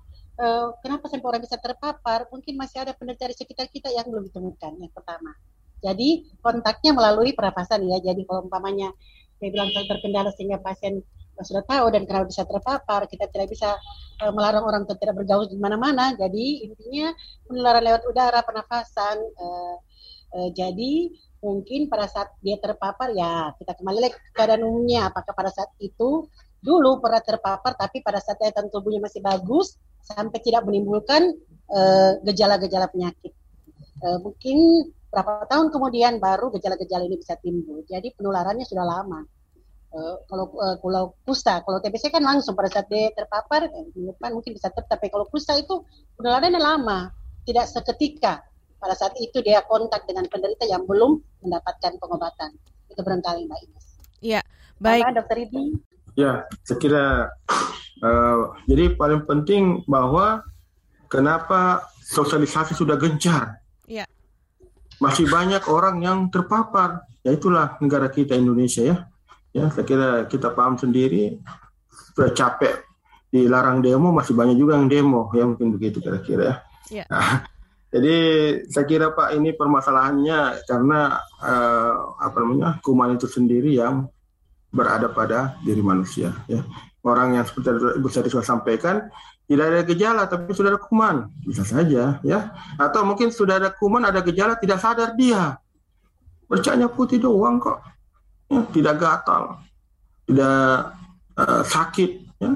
[0.43, 4.27] uh, kenapa sampai orang bisa terpapar, mungkin masih ada penderita di sekitar kita yang belum
[4.31, 5.31] ditemukan yang pertama.
[5.79, 8.03] Jadi kontaknya melalui pernapasan ya.
[8.03, 8.91] Jadi kalau umpamanya
[9.39, 11.07] bilang terkendala sehingga pasien
[11.47, 13.79] sudah tahu dan kenapa bisa terpapar, kita tidak bisa
[14.23, 16.15] uh, melarang orang untuk tidak bergaul di mana-mana.
[16.19, 17.15] Jadi intinya
[17.47, 19.17] penularan lewat udara, pernafasan.
[19.39, 19.77] Uh,
[20.35, 25.11] uh, jadi mungkin pada saat dia terpapar ya kita kembali lagi ke keadaan umumnya.
[25.15, 26.27] Apakah pada saat itu
[26.59, 31.37] dulu pernah terpapar, tapi pada saat daya tubuhnya masih bagus sampai tidak menimbulkan
[32.25, 33.38] gejala-gejala uh, penyakit.
[33.99, 37.83] Uh, mungkin berapa tahun kemudian baru gejala-gejala ini bisa timbul.
[37.89, 39.25] Jadi penularannya sudah lama.
[39.89, 44.37] Uh, kalau uh, kalau kusta, kalau TBC kan langsung pada saat dia terpapar, eh, depan
[44.37, 44.87] mungkin bisa tetap.
[44.87, 45.83] Tapi kalau kusta itu
[46.21, 47.09] penularannya lama,
[47.49, 48.45] tidak seketika.
[48.79, 52.55] Pada saat itu dia kontak dengan penderita yang belum mendapatkan pengobatan.
[52.93, 53.87] Itu barangkali Mbak Ines.
[54.23, 54.41] Iya,
[54.79, 55.03] baik.
[55.03, 55.63] Apa, Dokter Ibi?
[56.15, 57.07] Ya, saya kira
[58.03, 60.43] uh, jadi paling penting bahwa
[61.11, 63.59] kenapa sosialisasi sudah gencar.
[63.89, 64.07] Iya
[64.99, 67.07] masih banyak orang yang terpapar.
[67.23, 68.97] Ya itulah negara kita Indonesia ya.
[69.57, 71.41] Ya, saya kira kita paham sendiri.
[72.15, 72.85] Sudah capek
[73.31, 75.31] dilarang demo, masih banyak juga yang demo.
[75.35, 76.55] Ya mungkin begitu kira-kira ya.
[77.03, 77.07] Yeah.
[77.09, 77.47] Nah,
[77.89, 78.17] jadi
[78.69, 84.11] saya kira Pak ini permasalahannya karena uh, apa namanya kuman itu sendiri yang
[84.69, 86.35] berada pada diri manusia.
[86.51, 86.61] Ya.
[87.01, 89.09] Orang yang seperti Ibu Sari sudah sampaikan
[89.49, 91.33] tidak ada gejala tapi sudah ada kuman.
[91.41, 92.41] Bisa saja ya.
[92.77, 95.57] Atau mungkin sudah ada kuman ada gejala tidak sadar dia.
[96.45, 97.81] Bercaknya putih doang kok.
[98.53, 99.65] Ya, tidak gatal.
[100.29, 100.69] Tidak
[101.41, 102.11] uh, sakit
[102.45, 102.51] ya,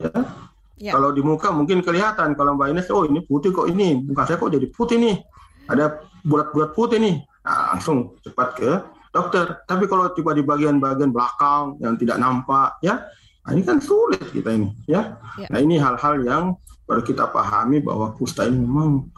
[0.00, 0.20] ya.
[0.80, 0.92] ya.
[0.96, 4.00] Kalau di muka mungkin kelihatan kalau mbak Ines oh ini putih kok ini.
[4.00, 5.20] Muka saya kok jadi putih nih.
[5.68, 7.20] Ada bulat-bulat putih nih.
[7.44, 8.70] Nah, langsung cepat ke
[9.12, 9.60] dokter.
[9.68, 13.04] Tapi kalau tiba di bagian-bagian belakang yang tidak nampak ya
[13.50, 15.18] Nah, ini kan sulit kita ini, ya.
[15.34, 15.50] ya.
[15.50, 16.54] Nah, ini hal-hal yang
[16.86, 19.10] perlu kita pahami bahwa kusta ini memang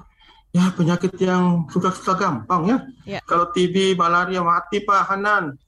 [0.57, 2.78] ya penyakit yang sudah-sudah gampang ya.
[3.05, 3.20] ya.
[3.28, 5.61] Kalau TB, malaria mati Pak Hanan.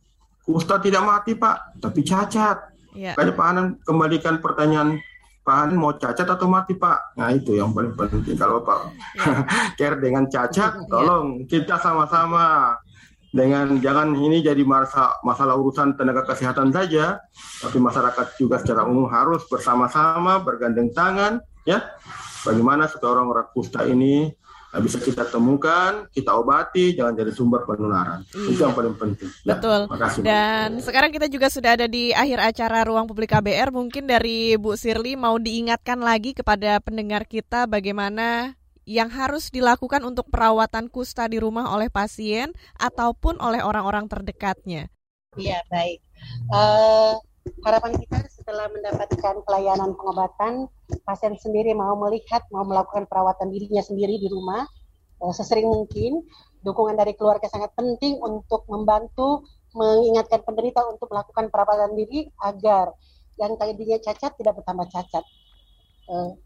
[0.48, 2.72] Kusta tidak mati Pak, tapi cacat.
[2.96, 3.12] Ya.
[3.12, 4.96] Kayak Pak Hanan kembalikan pertanyaan
[5.44, 7.20] Pak Hanan mau cacat atau mati Pak?
[7.20, 8.32] Nah itu yang paling penting.
[8.32, 8.80] Kalau Pak
[9.12, 9.44] ya.
[9.78, 10.88] care dengan cacat, ya.
[10.88, 12.80] tolong kita sama-sama
[13.34, 17.18] dengan jangan ini jadi masalah, masalah urusan tenaga kesehatan saja,
[17.58, 21.82] tapi masyarakat juga secara umum harus bersama-sama bergandeng tangan, ya.
[22.46, 24.30] Bagaimana supaya orang-orang kusta ini
[24.82, 28.26] bisa kita temukan, kita obati, jangan jadi sumber penularan.
[28.34, 28.50] Iya.
[28.54, 29.30] Itu yang paling penting.
[29.46, 29.80] Ya, Betul.
[29.86, 33.70] Makasih, Dan sekarang kita juga sudah ada di akhir acara Ruang Publik KBR.
[33.70, 40.28] Mungkin dari Bu Sirli mau diingatkan lagi kepada pendengar kita bagaimana yang harus dilakukan untuk
[40.28, 44.92] perawatan kusta di rumah oleh pasien ataupun oleh orang-orang terdekatnya?
[45.34, 45.98] Iya, baik.
[46.52, 47.18] Uh,
[47.64, 50.68] harapan kita setelah mendapatkan pelayanan pengobatan,
[51.02, 54.68] pasien sendiri mau melihat, mau melakukan perawatan dirinya sendiri di rumah,
[55.24, 56.22] uh, sesering mungkin.
[56.64, 62.94] Dukungan dari keluarga sangat penting untuk membantu mengingatkan penderita untuk melakukan perawatan diri agar
[63.36, 65.24] yang tadinya cacat tidak bertambah cacat.
[66.08, 66.36] Uh,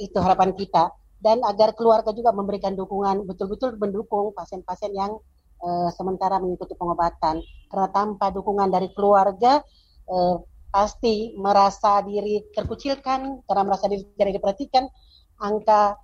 [0.00, 5.16] itu harapan kita dan agar keluarga juga memberikan dukungan betul-betul mendukung pasien-pasien yang
[5.64, 7.40] uh, sementara mengikuti pengobatan.
[7.72, 9.64] Karena tanpa dukungan dari keluarga
[10.08, 10.36] uh,
[10.68, 14.84] pasti merasa diri terkucilkan karena merasa diri tidak diperhatikan
[15.40, 15.96] angka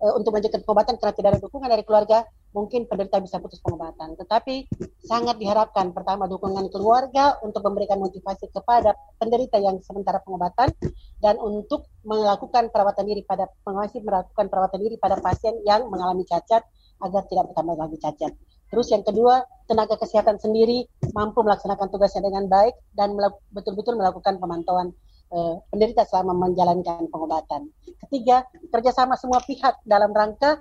[0.00, 2.24] uh, untuk melanjutkan pengobatan karena tidak ada dukungan dari keluarga
[2.56, 4.16] mungkin penderita bisa putus pengobatan.
[4.16, 4.72] Tetapi
[5.04, 10.72] sangat diharapkan pertama dukungan keluarga untuk memberikan motivasi kepada penderita yang sementara pengobatan
[11.20, 16.64] dan untuk melakukan perawatan diri pada masih melakukan perawatan diri pada pasien yang mengalami cacat
[17.04, 18.32] agar tidak bertambah lagi cacat.
[18.66, 23.14] Terus yang kedua, tenaga kesehatan sendiri mampu melaksanakan tugasnya dengan baik dan
[23.54, 24.90] betul-betul melakukan pemantauan
[25.30, 27.70] uh, penderita selama menjalankan pengobatan.
[28.06, 28.42] Ketiga,
[28.74, 30.58] kerjasama semua pihak dalam rangka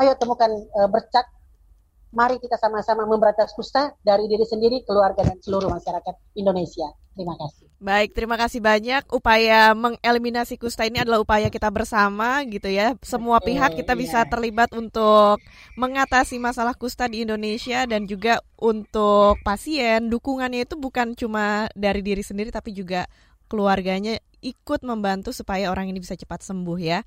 [0.00, 1.26] ayo temukan uh, bercak
[2.12, 6.92] mari kita sama-sama memberantas kusta dari diri sendiri, keluarga dan seluruh masyarakat Indonesia.
[7.12, 7.68] Terima kasih.
[7.76, 9.04] Baik, terima kasih banyak.
[9.12, 12.96] Upaya mengeliminasi kusta ini adalah upaya kita bersama gitu ya.
[13.04, 14.28] Semua pihak kita bisa iya.
[14.28, 15.36] terlibat untuk
[15.76, 22.24] mengatasi masalah kusta di Indonesia dan juga untuk pasien dukungannya itu bukan cuma dari diri
[22.24, 23.04] sendiri tapi juga
[23.44, 27.04] keluarganya ikut membantu supaya orang ini bisa cepat sembuh ya.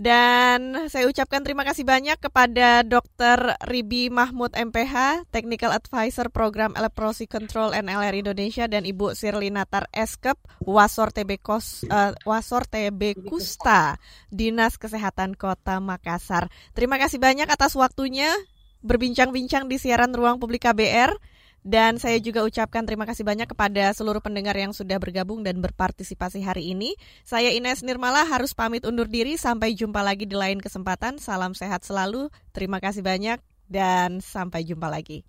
[0.00, 3.52] Dan saya ucapkan terima kasih banyak kepada Dr.
[3.68, 10.40] Ribi Mahmud MPH, Technical Advisor Program Electrolysis Control NLR Indonesia dan Ibu Sirli Natar Eskep,
[10.64, 14.00] Wasor TB Kos, uh, Wasor TB Kusta,
[14.32, 16.48] Dinas Kesehatan Kota Makassar.
[16.72, 18.32] Terima kasih banyak atas waktunya
[18.80, 21.12] berbincang-bincang di siaran Ruang Publik KBR.
[21.60, 26.40] Dan saya juga ucapkan terima kasih banyak kepada seluruh pendengar yang sudah bergabung dan berpartisipasi
[26.40, 26.96] hari ini.
[27.22, 29.36] Saya Ines Nirmala harus pamit undur diri.
[29.36, 31.20] Sampai jumpa lagi di lain kesempatan.
[31.20, 32.32] Salam sehat selalu.
[32.56, 33.38] Terima kasih banyak
[33.70, 35.22] dan sampai jumpa lagi.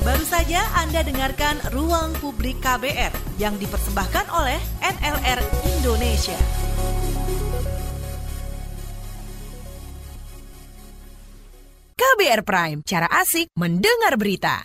[0.00, 5.40] Baru saja Anda dengarkan Ruang Publik KBR yang dipersembahkan oleh NLR
[5.76, 6.40] Indonesia.
[12.00, 14.64] KBR Prime, cara asik mendengar berita.